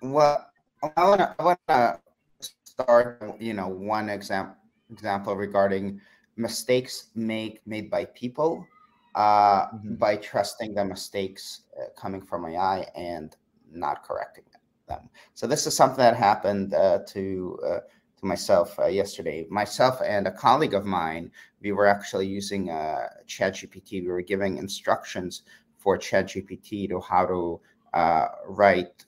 what 0.00 0.50
I 0.96 1.08
want 1.08 1.20
to 1.20 1.34
I 1.38 1.44
want 1.44 1.60
to 1.68 2.00
start, 2.64 3.36
you 3.38 3.54
know, 3.54 3.68
one 3.68 4.08
example 4.08 4.56
example 4.90 5.36
regarding 5.36 6.00
mistakes 6.36 7.10
made 7.14 7.60
made 7.66 7.90
by 7.90 8.04
people 8.06 8.66
uh, 9.14 9.66
mm-hmm. 9.66 9.94
by 9.94 10.16
trusting 10.16 10.74
the 10.74 10.84
mistakes 10.84 11.62
uh, 11.78 11.88
coming 11.98 12.20
from 12.20 12.46
AI 12.46 12.86
and 12.96 13.36
not 13.70 14.02
correcting 14.02 14.44
them. 14.88 15.08
So 15.34 15.46
this 15.46 15.66
is 15.66 15.76
something 15.76 15.98
that 15.98 16.16
happened 16.16 16.74
uh, 16.74 17.00
to 17.08 17.58
uh, 17.64 17.80
to 18.18 18.26
myself 18.26 18.78
uh, 18.78 18.86
yesterday. 18.86 19.46
Myself 19.50 20.00
and 20.04 20.26
a 20.26 20.32
colleague 20.32 20.74
of 20.74 20.84
mine, 20.84 21.30
we 21.60 21.72
were 21.72 21.86
actually 21.86 22.26
using 22.26 22.70
uh, 22.70 23.08
ChatGPT. 23.26 24.02
We 24.02 24.08
were 24.08 24.22
giving 24.22 24.58
instructions 24.58 25.42
for 25.82 25.98
ChatGPT 25.98 26.88
to 26.88 27.00
how 27.00 27.26
to 27.26 27.60
write 28.46 29.04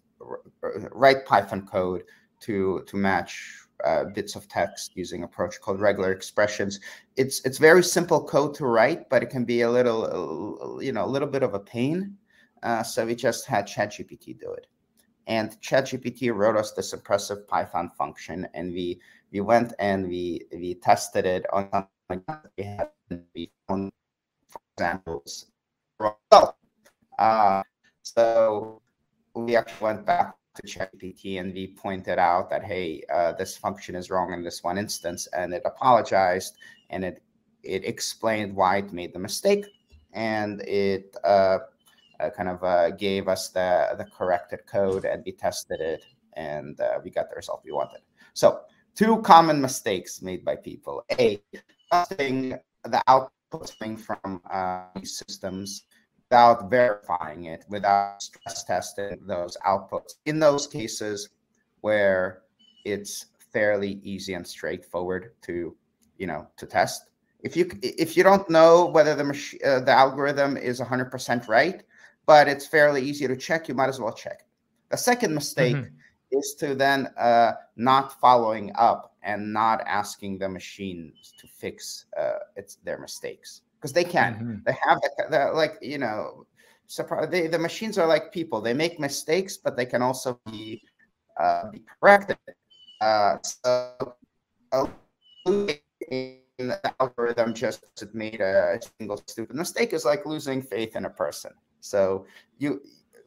write 0.93 1.25
Python 1.27 1.67
code 1.67 2.03
to 2.41 2.83
to 2.87 2.97
match 2.97 3.65
uh, 3.85 4.05
bits 4.05 4.37
of 4.37 4.49
text 4.49 4.93
using 4.95 5.23
a 5.23 5.27
approach 5.27 5.61
called 5.61 5.81
regular 5.81 6.13
expressions. 6.13 6.81
It's 7.17 7.41
it's 7.45 7.59
very 7.59 7.83
simple 7.83 8.23
code 8.25 8.55
to 8.57 8.67
write, 8.67 9.09
but 9.09 9.23
it 9.23 9.31
can 9.31 9.45
be 9.45 9.63
a 9.63 9.71
little 9.71 10.79
you 10.83 10.93
know 10.93 11.05
a 11.05 11.13
little 11.15 11.29
bit 11.29 11.43
of 11.43 11.55
a 11.55 11.61
pain. 11.61 12.17
Uh, 12.63 12.83
so 12.83 13.05
we 13.05 13.15
just 13.15 13.47
had 13.47 13.67
ChatGPT 13.67 14.39
do 14.41 14.53
it, 14.53 14.67
and 15.27 15.61
ChatGPT 15.61 16.35
wrote 16.35 16.57
us 16.57 16.73
this 16.73 16.93
impressive 16.93 17.47
Python 17.47 17.91
function, 17.91 18.49
and 18.55 18.73
we 18.73 19.01
we 19.33 19.41
went 19.41 19.75
and 19.79 20.09
we 20.09 20.43
we 20.53 20.75
tested 20.75 21.27
it 21.27 21.45
on 21.53 21.69
something 21.71 22.25
we 22.57 22.65
had 22.65 22.89
we 23.35 23.51
found 23.69 23.93
examples. 24.77 25.47
Uh, 27.19 27.63
so 28.03 28.81
we 29.35 29.57
actually 29.57 29.85
went 29.85 30.07
back 30.07 30.35
to 30.55 30.63
ChatGPT 30.63 31.41
and 31.41 31.53
we 31.53 31.69
pointed 31.69 32.19
out 32.19 32.51
that 32.51 32.65
hey, 32.65 33.03
uh, 33.13 33.33
this 33.33 33.57
function 33.57 33.95
is 33.95 34.11
wrong 34.11 34.33
in 34.33 34.43
this 34.43 34.63
one 34.63 34.79
instance, 34.79 35.27
and 35.37 35.53
it 35.53 35.63
apologized 35.65 36.57
and 36.91 37.05
it 37.05 37.23
it 37.63 37.85
explained 37.85 38.55
why 38.55 38.79
it 38.79 38.93
made 38.93 39.13
the 39.13 39.19
mistake, 39.19 39.65
and 40.13 40.61
it 40.63 41.17
uh, 41.25 41.59
uh, 42.21 42.31
kind 42.31 42.49
of 42.49 42.63
uh, 42.63 42.91
gave 42.91 43.29
us 43.29 43.49
the 43.49 43.95
the 43.99 44.05
corrected 44.05 44.61
code, 44.67 45.05
and 45.05 45.23
we 45.25 45.33
tested 45.33 45.81
it, 45.81 46.05
and 46.35 46.81
uh, 46.81 46.99
we 47.03 47.11
got 47.11 47.29
the 47.31 47.37
result 47.37 47.63
we 47.65 47.73
wanted. 47.73 48.01
So 48.35 48.61
two 48.95 49.21
common 49.23 49.61
mistakes 49.61 50.23
made 50.23 50.45
by 50.45 50.57
people: 50.57 51.05
a 51.19 51.41
testing 51.91 52.59
the 52.85 53.03
output 53.07 53.75
coming 53.79 53.97
from 53.97 54.41
uh, 54.51 54.85
these 54.97 55.17
systems 55.17 55.85
without 56.31 56.71
verifying 56.71 57.45
it, 57.45 57.65
without 57.69 58.23
stress 58.23 58.65
testing 58.65 59.19
those 59.27 59.57
outputs. 59.67 60.15
In 60.27 60.39
those 60.39 60.67
cases 60.67 61.29
where 61.81 62.43
it's 62.85 63.27
fairly 63.53 64.01
easy 64.03 64.35
and 64.35 64.47
straightforward 64.47 65.33
to, 65.43 65.77
you 66.19 66.27
know, 66.27 66.47
to 66.57 66.67
test. 66.67 67.11
If 67.41 67.57
you 67.57 67.71
if 67.83 68.17
you 68.17 68.23
don't 68.23 68.49
know 68.49 68.87
whether 68.87 69.15
the 69.15 69.25
machine 69.25 69.61
uh, 69.65 69.81
the 69.81 69.93
algorithm 69.93 70.57
is 70.57 70.81
100% 70.81 71.49
right, 71.49 71.83
but 72.27 72.49
it's 72.49 72.67
fairly 72.67 73.03
easy 73.03 73.29
to 73.29 73.37
check, 73.37 73.69
you 73.69 73.75
might 73.75 73.91
as 73.91 74.01
well 74.01 74.13
check. 74.13 74.47
The 74.91 74.97
second 74.97 75.35
mistake 75.35 75.77
mm-hmm. 75.77 76.39
is 76.39 76.57
to 76.61 76.75
then 76.75 77.09
uh, 77.19 77.53
not 77.77 78.19
following 78.19 78.73
up 78.77 79.15
and 79.23 79.53
not 79.53 79.83
asking 79.87 80.39
the 80.39 80.49
machine 80.49 81.13
to 81.39 81.47
fix 81.47 82.07
uh, 82.19 82.39
its 82.57 82.77
their 82.77 82.99
mistakes 82.99 83.61
because 83.85 83.93
they 83.93 84.05
can. 84.05 84.35
Mm-hmm. 84.35 84.55
They 84.65 84.77
have 84.83 84.99
the, 85.03 85.11
the, 85.29 85.53
like 85.53 85.75
you 85.83 85.99
know, 85.99 86.47
surprise. 86.87 87.29
They, 87.29 87.49
the 87.49 87.59
machines 87.59 87.99
are 87.99 88.07
like 88.07 88.33
people. 88.33 88.63
They 88.63 88.73
make 88.73 88.99
mistakes, 88.99 89.59
but 89.59 89.77
they 89.77 89.85
can 89.85 90.01
also 90.01 90.41
be 90.51 90.81
uh, 91.39 91.71
be 91.71 91.83
corrected. 92.01 92.39
Uh, 93.03 93.37
so 93.43 94.15
the 95.45 96.81
algorithm 96.99 97.53
just 97.53 97.85
made 98.15 98.41
a 98.41 98.81
single 98.99 99.23
stupid 99.27 99.55
mistake 99.55 99.93
is 99.93 100.07
like 100.07 100.25
losing 100.25 100.63
faith 100.63 100.97
in 100.97 101.05
a 101.05 101.11
person. 101.11 101.53
So 101.81 102.25
you 102.57 102.81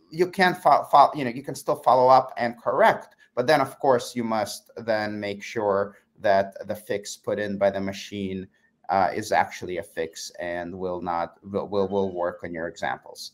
you 0.09 0.31
can 0.31 0.55
follow, 0.55 0.85
follow, 0.85 1.11
you 1.13 1.23
know 1.23 1.29
you 1.29 1.43
can 1.43 1.53
still 1.53 1.75
follow 1.75 2.07
up 2.07 2.33
and 2.37 2.59
correct, 2.59 3.15
but 3.35 3.45
then 3.45 3.61
of 3.61 3.77
course 3.77 4.15
you 4.15 4.23
must 4.23 4.71
then 4.75 5.19
make 5.19 5.43
sure 5.43 5.97
that 6.19 6.67
the 6.67 6.75
fix 6.75 7.15
put 7.15 7.37
in 7.37 7.59
by 7.59 7.69
the 7.69 7.79
machine 7.79 8.47
uh, 8.89 9.09
is 9.13 9.31
actually 9.31 9.77
a 9.77 9.83
fix 9.83 10.31
and 10.39 10.73
will 10.77 11.01
not 11.01 11.37
will 11.43 11.67
will, 11.67 11.87
will 11.87 12.13
work 12.13 12.43
on 12.43 12.53
your 12.53 12.67
examples. 12.67 13.33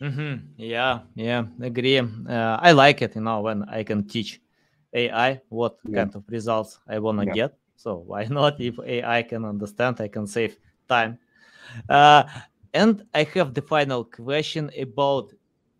Mm-hmm. 0.00 0.46
Yeah, 0.56 1.00
yeah, 1.14 1.44
agree. 1.60 1.98
Uh, 1.98 2.56
I 2.60 2.72
like 2.72 3.02
it, 3.02 3.16
you 3.16 3.20
know, 3.20 3.40
when 3.40 3.64
I 3.64 3.82
can 3.82 4.06
teach 4.06 4.40
AI 4.94 5.40
what 5.48 5.78
yeah. 5.84 5.96
kind 5.96 6.14
of 6.14 6.24
results 6.28 6.78
I 6.88 7.00
want 7.00 7.18
to 7.18 7.26
yeah. 7.26 7.32
get. 7.32 7.58
So 7.76 7.96
why 8.06 8.24
not? 8.30 8.60
If 8.60 8.78
AI 8.78 9.22
can 9.22 9.44
understand, 9.44 10.00
I 10.00 10.08
can 10.08 10.26
save 10.26 10.56
time. 10.88 11.18
Uh, 11.88 12.24
and 12.72 13.04
I 13.14 13.24
have 13.34 13.54
the 13.54 13.62
final 13.62 14.04
question 14.04 14.70
about 14.78 15.32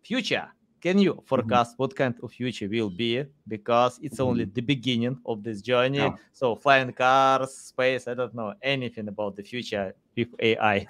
future. 0.02 0.48
Can 0.80 0.98
you 0.98 1.14
mm-hmm. 1.14 1.26
forecast 1.26 1.78
what 1.78 1.94
kind 1.94 2.14
of 2.22 2.32
future 2.32 2.68
will 2.68 2.90
be? 2.90 3.24
Because 3.46 3.98
it's 4.02 4.16
mm-hmm. 4.16 4.28
only 4.28 4.44
the 4.44 4.60
beginning 4.60 5.18
of 5.26 5.42
this 5.42 5.60
journey. 5.60 5.98
Yeah. 5.98 6.14
So 6.32 6.54
flying 6.54 6.92
cars, 6.92 7.54
space, 7.54 8.08
I 8.08 8.14
don't 8.14 8.34
know 8.34 8.54
anything 8.62 9.08
about 9.08 9.36
the 9.36 9.42
future 9.42 9.94
with 10.16 10.28
AI. 10.38 10.86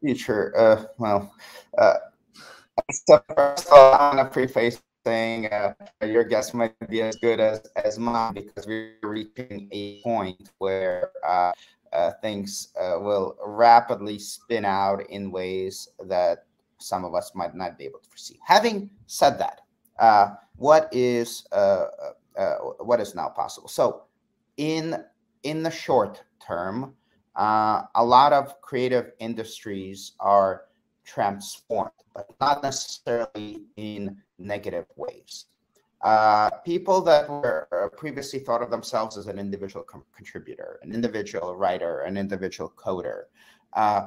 Future, 0.00 0.52
uh, 0.58 0.84
well, 0.98 1.34
uh, 1.76 1.94
so 2.90 3.22
first 3.34 3.66
of 3.66 3.72
all, 3.72 3.94
I 3.94 4.14
want 4.14 4.18
to 4.18 4.32
preface 4.32 4.80
saying 5.04 5.46
uh, 5.46 5.74
your 6.04 6.24
guess 6.24 6.54
might 6.54 6.74
be 6.88 7.02
as 7.02 7.16
good 7.16 7.40
as, 7.40 7.60
as 7.76 7.98
mine 7.98 8.34
because 8.34 8.66
we're 8.66 8.94
reaching 9.02 9.68
a 9.72 10.00
point 10.02 10.50
where 10.58 11.10
uh, 11.26 11.52
uh, 11.92 12.12
things 12.22 12.68
uh, 12.80 12.98
will 12.98 13.36
rapidly 13.44 14.18
spin 14.18 14.64
out 14.64 15.02
in 15.10 15.30
ways 15.30 15.88
that 16.06 16.46
some 16.82 17.04
of 17.04 17.14
us 17.14 17.32
might 17.34 17.54
not 17.54 17.78
be 17.78 17.84
able 17.84 18.00
to 18.00 18.08
foresee. 18.08 18.38
Having 18.44 18.90
said 19.06 19.38
that, 19.38 19.60
uh, 19.98 20.34
what 20.56 20.88
is 20.92 21.46
uh, 21.52 21.86
what 22.80 23.00
is 23.00 23.14
now 23.14 23.28
possible? 23.28 23.68
So, 23.68 24.02
in 24.56 25.04
in 25.42 25.62
the 25.62 25.70
short 25.70 26.22
term, 26.44 26.94
a 27.36 28.04
lot 28.04 28.32
of 28.32 28.60
creative 28.60 29.12
industries 29.18 30.12
are 30.20 30.64
transformed, 31.04 31.90
but 32.14 32.30
not 32.40 32.62
necessarily 32.62 33.62
in 33.76 34.16
negative 34.38 34.86
ways. 34.96 35.46
Uh, 36.02 36.50
people 36.64 37.00
that 37.00 37.28
were 37.28 37.68
uh, 37.70 37.88
previously 37.96 38.40
thought 38.40 38.60
of 38.60 38.70
themselves 38.70 39.16
as 39.16 39.28
an 39.28 39.38
individual 39.38 39.86
contributor, 40.16 40.80
an 40.82 40.92
individual 40.92 41.54
writer, 41.54 42.00
an 42.00 42.16
individual 42.16 42.72
coder, 42.76 43.24
uh, 43.74 44.06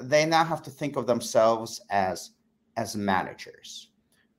they 0.00 0.24
now 0.24 0.44
have 0.44 0.62
to 0.62 0.70
think 0.70 0.96
of 0.96 1.06
themselves 1.06 1.80
as 1.90 2.30
as 2.76 2.96
managers. 2.96 3.90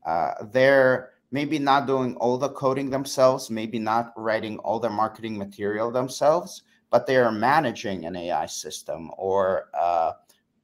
Uh, 0.05 0.33
they're 0.51 1.11
maybe 1.31 1.59
not 1.59 1.87
doing 1.87 2.15
all 2.17 2.37
the 2.37 2.49
coding 2.49 2.89
themselves, 2.89 3.49
maybe 3.49 3.79
not 3.79 4.13
writing 4.17 4.57
all 4.59 4.79
the 4.79 4.89
marketing 4.89 5.37
material 5.37 5.91
themselves, 5.91 6.63
but 6.89 7.05
they 7.05 7.17
are 7.17 7.31
managing 7.31 8.05
an 8.05 8.15
AI 8.15 8.45
system 8.45 9.11
or 9.17 9.69
uh, 9.79 10.13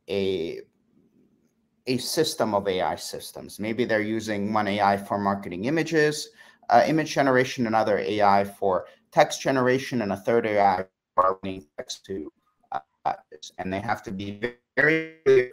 a 0.10 0.62
a 1.88 1.98
system 1.98 2.54
of 2.54 2.68
AI 2.68 2.96
systems. 2.96 3.60
Maybe 3.60 3.84
they're 3.84 4.02
using 4.02 4.54
one 4.54 4.68
AI 4.68 4.96
for 4.98 5.18
marketing 5.18 5.66
images, 5.66 6.30
uh, 6.70 6.84
image 6.86 7.12
generation, 7.14 7.66
another 7.66 7.98
AI 7.98 8.44
for 8.44 8.86
text 9.12 9.42
generation, 9.42 10.04
and 10.04 10.14
a 10.14 10.18
third 10.18 10.46
AI 10.46 10.86
for 11.16 11.40
text 11.78 12.06
to 12.06 12.32
and 13.58 13.72
they 13.72 13.80
have 13.80 14.04
to 14.04 14.12
be 14.12 14.40
very 14.76 15.16
clear 15.26 15.52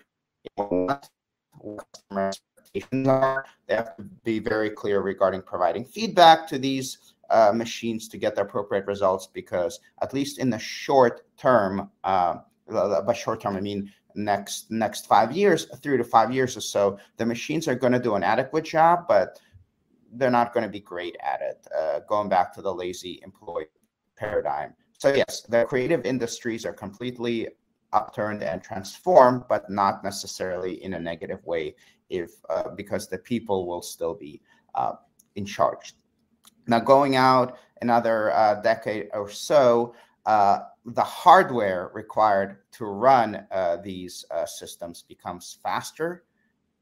what 0.54 1.08
customer 1.54 2.28
expectations 2.28 3.08
are. 3.08 3.44
They 3.66 3.74
have 3.74 3.96
to 3.96 4.02
be 4.24 4.38
very 4.38 4.70
clear 4.70 5.00
regarding 5.00 5.42
providing 5.42 5.84
feedback 5.84 6.46
to 6.48 6.58
these 6.58 7.14
uh, 7.30 7.52
machines 7.54 8.08
to 8.08 8.18
get 8.18 8.34
the 8.34 8.42
appropriate 8.42 8.86
results 8.86 9.26
because 9.26 9.80
at 10.02 10.14
least 10.14 10.38
in 10.38 10.50
the 10.50 10.58
short 10.58 11.26
term, 11.36 11.90
uh, 12.04 12.36
by 12.68 13.12
short 13.12 13.40
term 13.40 13.56
I 13.56 13.60
mean 13.60 13.92
next 14.14 14.70
next 14.70 15.06
five 15.06 15.32
years, 15.32 15.66
three 15.82 15.96
to 15.96 16.04
five 16.04 16.32
years 16.32 16.56
or 16.56 16.60
so, 16.60 16.98
the 17.16 17.26
machines 17.26 17.68
are 17.68 17.74
going 17.74 17.92
to 17.92 17.98
do 17.98 18.14
an 18.14 18.22
adequate 18.22 18.64
job, 18.64 19.06
but 19.08 19.40
they're 20.12 20.30
not 20.30 20.54
going 20.54 20.64
to 20.64 20.70
be 20.70 20.80
great 20.80 21.16
at 21.20 21.40
it. 21.42 21.66
Uh, 21.76 22.00
going 22.08 22.28
back 22.28 22.54
to 22.54 22.62
the 22.62 22.72
lazy 22.72 23.20
employee 23.22 23.66
paradigm. 24.16 24.74
So 24.98 25.14
yes, 25.14 25.42
the 25.42 25.64
creative 25.64 26.04
industries 26.06 26.64
are 26.64 26.72
completely 26.72 27.48
upturned 27.92 28.42
and 28.42 28.62
transformed, 28.62 29.44
but 29.48 29.68
not 29.70 30.02
necessarily 30.02 30.82
in 30.82 30.94
a 30.94 30.98
negative 30.98 31.44
way, 31.44 31.74
if 32.08 32.30
uh, 32.50 32.70
because 32.70 33.08
the 33.08 33.18
people 33.18 33.66
will 33.66 33.82
still 33.82 34.14
be 34.14 34.40
uh, 34.74 34.94
in 35.34 35.44
charge. 35.44 35.94
Now, 36.66 36.80
going 36.80 37.16
out 37.16 37.58
another 37.82 38.32
uh, 38.32 38.60
decade 38.62 39.08
or 39.12 39.30
so, 39.30 39.94
uh, 40.24 40.60
the 40.84 41.02
hardware 41.02 41.90
required 41.94 42.58
to 42.72 42.86
run 42.86 43.46
uh, 43.50 43.76
these 43.76 44.24
uh, 44.30 44.46
systems 44.46 45.02
becomes 45.02 45.58
faster 45.62 46.24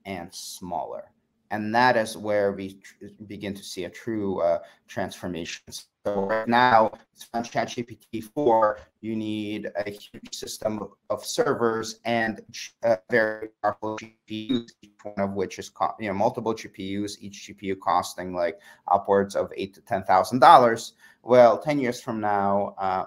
and 0.06 0.32
smaller. 0.32 1.10
And 1.50 1.74
that 1.74 1.96
is 1.96 2.16
where 2.16 2.52
we 2.52 2.80
begin 3.26 3.54
to 3.54 3.62
see 3.62 3.84
a 3.84 3.90
true 3.90 4.42
transformation. 4.88 5.62
So 6.06 6.26
right 6.26 6.46
now, 6.46 6.92
it's 7.14 7.26
on 7.32 7.42
ChatGPT 7.42 8.24
4, 8.34 8.78
you 9.00 9.16
need 9.16 9.70
a 9.74 9.90
huge 9.90 10.34
system 10.34 10.86
of, 11.08 11.24
servers 11.24 12.00
and 12.04 12.42
uh, 12.82 12.96
very 13.08 13.48
powerful 13.62 13.96
GPUs, 13.96 14.72
each 14.82 14.98
one 15.02 15.18
of 15.18 15.32
which 15.32 15.58
is 15.58 15.70
you 15.98 16.08
know 16.08 16.14
multiple 16.14 16.54
GPUs, 16.54 17.16
each 17.20 17.48
GPU 17.48 17.80
costing 17.80 18.34
like 18.34 18.60
upwards 18.92 19.34
of 19.34 19.50
eight 19.56 19.72
to 19.74 19.80
ten 19.80 20.02
thousand 20.04 20.40
dollars. 20.40 20.92
Well, 21.22 21.56
ten 21.56 21.78
years 21.78 22.02
from 22.02 22.20
now 22.20 22.74
uh, 22.76 23.06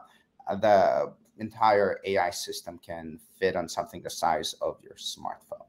the 0.56 1.14
entire 1.38 2.00
AI 2.04 2.32
system 2.32 2.80
can 2.80 3.20
fit 3.40 3.56
on 3.56 3.70
something 3.70 4.02
the 4.02 4.10
size 4.10 4.56
of 4.60 4.78
your 4.82 4.96
smartphone. 4.96 5.68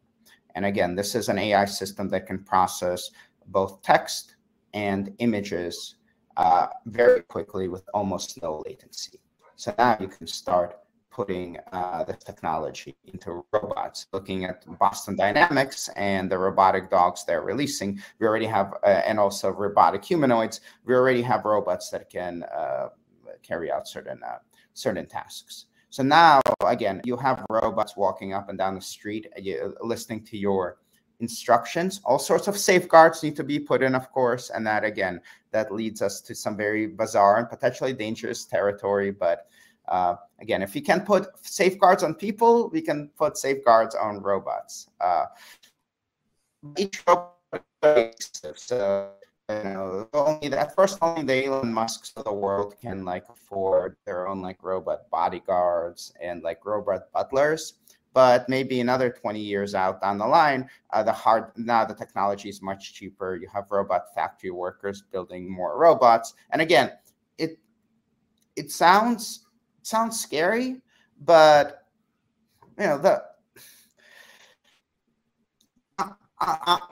And 0.55 0.64
again, 0.64 0.95
this 0.95 1.14
is 1.14 1.29
an 1.29 1.38
AI 1.38 1.67
system 1.67 2.09
that 2.09 2.27
can 2.27 2.38
process 2.38 3.11
both 3.49 3.83
text 3.83 4.37
and 4.73 5.12
images 5.19 5.97
uh, 6.38 6.68
very 6.87 7.22
quickly 7.22 7.68
with 7.68 7.83
almost 7.92 8.40
no 8.40 8.62
latency. 8.64 9.18
So 9.57 9.74
now 9.77 9.96
you 10.01 10.07
can 10.09 10.27
start 10.27 10.79
putting 11.11 11.59
uh, 11.72 12.05
this 12.05 12.18
technology 12.18 12.96
into 13.12 13.44
robots. 13.53 14.07
Looking 14.12 14.44
at 14.44 14.64
Boston 14.79 15.16
Dynamics 15.16 15.90
and 15.96 16.31
the 16.31 16.38
robotic 16.38 16.90
dogs 16.90 17.24
they're 17.24 17.42
releasing, 17.42 18.01
we 18.20 18.27
already 18.27 18.46
have, 18.46 18.72
uh, 18.85 19.03
and 19.05 19.18
also 19.18 19.51
robotic 19.51 20.05
humanoids, 20.05 20.61
we 20.85 20.94
already 20.94 21.22
have 21.22 21.44
robots 21.44 21.90
that 21.90 22.09
can 22.09 22.44
uh, 22.44 22.90
carry 23.42 23.72
out 23.72 23.88
certain 23.88 24.22
uh, 24.22 24.38
certain 24.74 25.07
tasks. 25.07 25.66
So 25.90 26.05
now, 26.05 26.40
again, 26.64 27.01
you 27.05 27.16
have 27.16 27.44
robots 27.51 27.96
walking 27.96 28.33
up 28.33 28.48
and 28.48 28.57
down 28.57 28.77
the 28.77 28.81
street, 28.81 29.27
listening 29.83 30.22
to 30.27 30.38
your 30.38 30.77
instructions. 31.20 32.00
All 32.04 32.18
sorts 32.18 32.48
of 32.48 32.57
safeguards 32.57 33.22
need 33.22 33.37
to 33.37 33.44
be 33.44 33.59
put 33.59 33.83
in, 33.83 33.94
of 33.94 34.11
course, 34.12 34.50
and 34.50 34.66
that 34.66 34.85
again, 34.85 35.20
that 35.50 35.72
leads 35.72 36.02
us 36.02 36.20
to 36.22 36.35
some 36.35 36.57
very 36.57 36.87
bizarre 36.87 37.38
and 37.38 37.48
potentially 37.48 37.92
dangerous 37.92 38.44
territory. 38.44 39.11
But 39.11 39.46
uh, 39.88 40.16
again, 40.40 40.62
if 40.62 40.74
we 40.74 40.81
can 40.81 41.00
put 41.00 41.26
safeguards 41.42 42.02
on 42.02 42.14
people, 42.14 42.68
we 42.70 42.81
can 42.81 43.09
put 43.16 43.37
safeguards 43.37 43.94
on 43.94 44.20
robots. 44.22 44.88
Uh, 45.00 45.26
each 46.76 47.02
robot, 47.07 48.31
so 48.54 49.11
you 49.48 49.64
know, 49.64 50.09
only 50.12 50.48
that 50.48 50.74
first 50.74 50.98
only 51.00 51.22
the 51.22 51.46
Elon 51.46 51.72
Musks 51.72 52.12
of 52.16 52.24
the 52.24 52.33
world 52.33 52.74
can 52.83 53.04
like 53.04 53.24
afford 53.31 53.96
their 54.04 54.28
own 54.28 54.42
like 54.42 54.62
robot 54.62 55.09
bodyguards 55.11 56.12
and 56.20 56.42
like 56.42 56.66
robot 56.66 57.11
butlers. 57.12 57.74
But 58.14 58.49
maybe 58.49 58.81
another 58.81 59.11
20 59.11 59.40
years 59.40 59.75
out 59.75 60.01
down 60.01 60.18
the 60.18 60.27
line, 60.27 60.68
uh, 60.92 61.03
the 61.03 61.12
hard 61.12 61.53
now 61.57 61.85
the 61.85 61.94
technology 61.94 62.49
is 62.49 62.62
much 62.62 62.94
cheaper. 62.94 63.37
You 63.37 63.49
have 63.53 63.71
robot 63.71 64.14
factory 64.14 64.51
workers 64.51 65.03
building 65.12 65.51
more 65.51 65.79
robots. 65.79 66.35
And 66.51 66.62
again, 66.62 66.92
it 67.37 67.59
it 68.57 68.71
sounds 68.71 69.47
sounds 69.83 70.18
scary, 70.18 70.81
but 71.21 71.85
you 72.79 72.87
know 72.87 72.98
the 72.98 73.23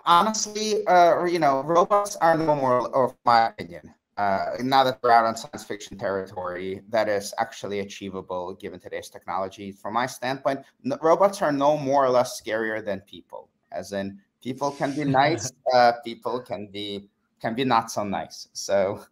honestly, 0.05 0.87
uh, 0.87 1.25
you 1.25 1.39
know, 1.39 1.63
robots 1.63 2.17
are 2.17 2.37
no 2.37 2.55
more, 2.55 2.89
or 2.89 3.15
my 3.25 3.49
opinion, 3.49 3.95
uh, 4.17 4.57
now 4.63 4.83
that 4.85 4.99
we're 5.03 5.11
out 5.11 5.25
on 5.27 5.37
science 5.37 5.65
fiction 5.65 5.99
territory, 5.99 6.81
that 6.89 7.09
is 7.09 7.35
actually 7.39 7.81
achievable 7.81 8.55
given 8.55 8.81
today's 8.81 9.09
technology. 9.11 9.73
From 9.73 9.95
my 9.95 10.07
standpoint, 10.07 10.61
robots 11.03 11.43
are 11.43 11.53
no 11.53 11.77
more 11.77 12.05
or 12.05 12.11
less 12.11 12.41
scarier 12.41 12.85
than 12.85 13.01
people. 13.01 13.49
As 13.73 13.93
in, 13.93 14.19
people 14.43 14.71
can 14.71 14.95
be 14.95 15.05
nice, 15.23 15.53
uh, 15.75 15.93
people 16.05 16.41
can 16.41 16.69
be 16.73 17.09
can 17.43 17.55
be 17.55 17.65
not 17.65 17.91
so 17.91 18.03
nice. 18.05 18.49
So, 18.55 19.05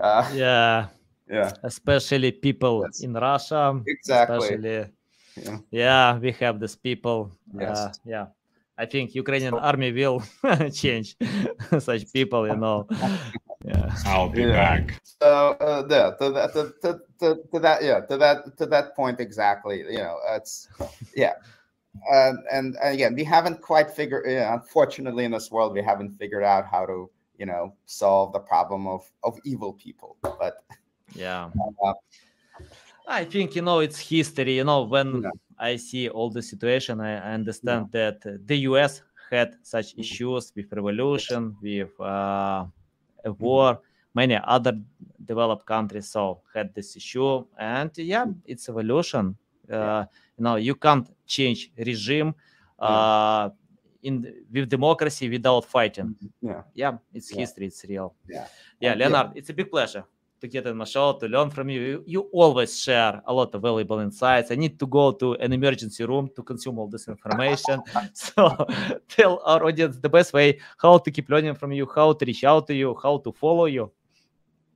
uh, 0.00 0.30
yeah, 0.32 0.86
Yeah. 1.28 1.50
Especially 1.64 2.30
people 2.30 2.84
Yes. 2.86 3.00
in 3.02 3.14
Russia. 3.14 3.80
Exactly. 3.86 4.86
Yeah. 5.34 5.58
yeah, 5.72 6.18
we 6.22 6.30
have 6.38 6.60
these 6.60 6.76
people. 6.76 7.32
Yes. 7.58 7.78
Uh, 7.78 7.92
yeah. 8.06 8.26
I 8.78 8.86
think 8.86 9.14
Ukrainian 9.18 9.54
So- 9.54 9.58
army 9.58 9.90
will 9.90 10.22
change 10.70 11.16
such 11.80 12.06
people, 12.12 12.46
you 12.46 12.54
know. 12.54 12.86
Yeah. 13.74 13.94
I'll 14.06 14.28
be 14.28 14.42
Yeah. 14.42 14.52
back. 14.52 15.00
So 15.04 15.56
uh, 15.60 15.86
yeah, 15.88 16.10
to 16.20 16.30
that, 16.32 16.52
to, 16.54 16.74
to, 16.82 17.00
to, 17.20 17.42
to 17.52 17.58
that, 17.60 17.82
yeah, 17.82 18.00
to 18.00 18.16
that, 18.18 18.56
to 18.58 18.66
that 18.66 18.94
point 18.96 19.20
exactly. 19.20 19.78
You 19.78 19.98
know, 19.98 20.18
it's 20.30 20.68
yeah, 21.14 21.34
and 22.10 22.38
and 22.52 22.76
again, 22.82 23.14
we 23.14 23.24
haven't 23.24 23.60
quite 23.62 23.90
figured. 23.90 24.24
Yeah, 24.28 24.52
unfortunately, 24.54 25.24
in 25.24 25.30
this 25.32 25.50
world, 25.50 25.72
we 25.72 25.82
haven't 25.82 26.18
figured 26.18 26.42
out 26.42 26.66
how 26.66 26.86
to, 26.86 27.10
you 27.38 27.46
know, 27.46 27.74
solve 27.86 28.32
the 28.32 28.40
problem 28.40 28.86
of 28.86 29.10
of 29.22 29.38
evil 29.44 29.72
people. 29.72 30.16
But 30.22 30.64
Yeah. 31.14 31.50
uh, 31.82 31.94
I 33.06 33.24
think 33.24 33.54
you 33.54 33.62
know 33.62 33.80
it's 33.80 33.98
history. 33.98 34.56
You 34.56 34.64
know 34.64 34.82
when 34.82 35.22
Yeah. 35.22 35.30
I 35.58 35.76
see 35.76 36.08
all 36.08 36.30
the 36.30 36.42
situation, 36.42 37.00
I, 37.00 37.16
I 37.30 37.34
understand 37.34 37.92
that 37.92 38.26
uh, 38.26 38.38
the 38.44 38.56
U.S. 38.70 39.02
had 39.30 39.56
such 39.62 39.94
Mhm. 39.94 40.00
issues 40.00 40.52
with 40.56 40.72
revolution, 40.72 41.56
with 41.62 41.92
uh, 42.00 42.04
a 42.04 42.66
Mm-hmm. 42.66 42.83
War. 43.32 43.80
Many 44.14 44.38
other 44.42 44.78
developed 45.24 45.66
countries 45.66 46.08
so 46.08 46.40
had 46.54 46.72
this 46.74 46.96
issue, 46.96 47.44
and 47.58 47.90
yeah, 47.96 48.26
it's 48.44 48.68
evolution. 48.68 49.36
Uh, 49.70 50.04
you 50.38 50.44
know, 50.44 50.54
you 50.56 50.74
can't 50.76 51.08
change 51.26 51.72
regime 51.76 52.32
uh, 52.78 53.50
in 54.02 54.44
with 54.52 54.68
democracy 54.68 55.28
without 55.28 55.64
fighting. 55.64 56.14
yeah, 56.40 56.62
Yeah, 56.74 56.98
it's 57.12 57.32
Yeah. 57.32 57.40
history. 57.40 57.66
It's 57.66 57.84
real. 57.88 58.14
Yeah. 58.28 58.46
Yeah. 58.78 58.94
Leonard, 58.94 59.32
it's 59.34 59.50
a 59.50 59.54
big 59.54 59.70
pleasure 59.70 60.04
to 60.44 60.48
get 60.48 60.66
in 60.66 60.76
my 60.76 60.84
show, 60.84 61.14
to 61.14 61.26
learn 61.26 61.48
from 61.48 61.70
you. 61.70 62.04
you. 62.06 62.28
Always 62.32 62.78
share 62.78 63.22
a 63.26 63.32
lot 63.32 63.54
of 63.54 63.62
valuable 63.62 64.00
insights. 64.00 64.50
I 64.50 64.56
need 64.56 64.78
to 64.78 64.86
go 64.86 65.12
to 65.12 65.32
an 65.34 65.52
emergency 65.54 66.04
room 66.04 66.28
to 66.36 66.42
consume 66.42 66.78
all 66.78 66.86
this 66.86 67.08
information. 67.08 67.80
so 68.12 68.54
tell 69.08 69.40
our 69.46 69.64
audience 69.64 69.96
the 69.96 70.08
best 70.08 70.34
way 70.34 70.60
how 70.76 70.98
to 70.98 71.10
keep 71.10 71.30
learning 71.30 71.54
from 71.54 71.72
you, 71.72 71.88
how 71.94 72.12
to 72.12 72.24
reach 72.26 72.44
out 72.44 72.66
to 72.66 72.74
you, 72.74 72.94
how 73.02 73.16
to 73.18 73.32
follow 73.32 73.64
you. 73.64 73.90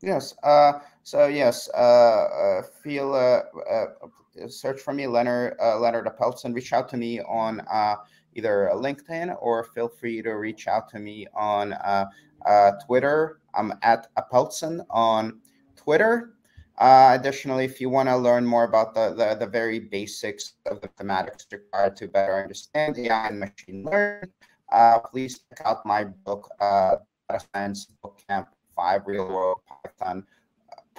Yes. 0.00 0.34
Uh, 0.42 0.72
so 1.02 1.26
yes, 1.26 1.68
uh, 1.74 1.78
uh, 1.78 2.62
feel 2.82 3.12
uh, 3.14 3.40
uh, 3.70 4.48
search 4.48 4.80
for 4.80 4.94
me, 4.94 5.06
Leonard 5.06 5.56
uh, 5.60 5.78
Leonard 5.78 6.06
Apeltsin. 6.06 6.54
Reach 6.54 6.72
out 6.72 6.88
to 6.90 6.96
me 6.96 7.20
on 7.20 7.60
uh, 7.70 7.96
either 8.34 8.70
LinkedIn 8.74 9.36
or 9.40 9.64
feel 9.64 9.88
free 9.88 10.22
to 10.22 10.32
reach 10.32 10.66
out 10.66 10.88
to 10.90 10.98
me 10.98 11.26
on 11.34 11.74
uh, 11.74 12.06
uh, 12.46 12.72
Twitter. 12.86 13.40
I'm 13.54 13.72
at 13.82 14.08
Apeltsin 14.16 14.84
on 14.88 15.40
Twitter. 15.88 16.36
Uh, 16.76 17.16
additionally, 17.18 17.64
if 17.64 17.80
you 17.80 17.88
want 17.88 18.10
to 18.10 18.16
learn 18.16 18.44
more 18.44 18.64
about 18.64 18.92
the, 18.92 19.14
the 19.16 19.34
the 19.40 19.46
very 19.46 19.80
basics 19.80 20.52
of 20.66 20.82
the 20.82 20.88
thematics 21.00 21.48
required 21.50 21.96
to 21.96 22.06
better 22.06 22.36
understand 22.36 22.98
AI 22.98 23.28
and 23.28 23.40
machine 23.40 23.82
learning, 23.88 24.28
uh, 24.70 24.98
please 24.98 25.40
check 25.48 25.64
out 25.64 25.86
my 25.86 26.04
book, 26.04 26.50
uh, 26.60 26.96
Data 27.30 27.42
Science 27.54 27.88
Bootcamp 28.04 28.48
five 28.76 29.00
real 29.06 29.26
world 29.26 29.64
Python 29.64 30.26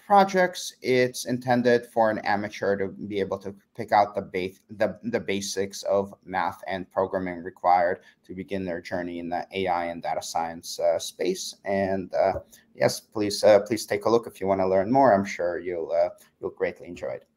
projects. 0.09 0.73
It's 0.81 1.25
intended 1.25 1.85
for 1.85 2.09
an 2.09 2.17
amateur 2.25 2.75
to 2.77 2.87
be 2.87 3.19
able 3.19 3.37
to 3.37 3.53
pick 3.77 3.91
out 3.91 4.15
the 4.15 4.23
base 4.23 4.59
the, 4.71 4.97
the 5.03 5.19
basics 5.19 5.83
of 5.83 6.15
math 6.25 6.59
and 6.65 6.89
programming 6.89 7.43
required 7.43 7.99
to 8.25 8.33
begin 8.33 8.65
their 8.65 8.81
journey 8.81 9.19
in 9.19 9.29
the 9.29 9.45
AI 9.53 9.85
and 9.85 10.01
data 10.01 10.23
science 10.23 10.79
uh, 10.79 10.97
space. 10.97 11.57
And 11.63 12.11
uh, 12.15 12.39
yes, 12.73 12.99
please 12.99 13.43
uh, 13.43 13.59
please 13.59 13.85
take 13.85 14.05
a 14.05 14.09
look 14.09 14.25
if 14.25 14.41
you 14.41 14.47
want 14.47 14.61
to 14.61 14.67
learn 14.67 14.91
more. 14.91 15.13
I'm 15.13 15.25
sure 15.25 15.59
you'll 15.59 15.91
uh, 15.91 16.09
you'll 16.41 16.57
greatly 16.57 16.87
enjoy 16.87 17.09
it. 17.09 17.28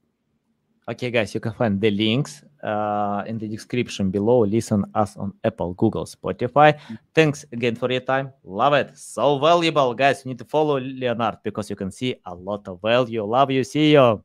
Okay, 0.89 1.13
guys, 1.13 1.33
you 1.33 1.39
can 1.39 1.53
find 1.53 1.81
the 1.81 1.91
links 1.93 2.43
uh, 2.63 3.23
in 3.27 3.39
the 3.39 3.47
description 3.47 4.11
below. 4.11 4.41
Listen 4.41 4.85
us 4.95 5.17
on 5.17 5.33
Apple, 5.45 5.75
Google, 5.75 6.05
Spotify. 6.05 6.77
Thanks 7.15 7.45
again 7.53 7.77
for 7.77 7.89
your 7.91 8.01
time. 8.01 8.33
Love 8.43 8.75
it. 8.75 8.99
So 8.99 9.39
valuable, 9.39 9.95
guys. 9.95 10.25
You 10.25 10.31
need 10.31 10.39
to 10.39 10.45
follow 10.45 10.81
Leonard 10.81 11.39
because 11.45 11.71
you 11.71 11.77
can 11.77 11.93
see 11.93 12.17
a 12.27 12.35
lot 12.35 12.67
of 12.67 12.81
value. 12.83 13.23
Love 13.23 13.53
you. 13.53 13.63
See 13.63 13.93
you. 13.93 14.21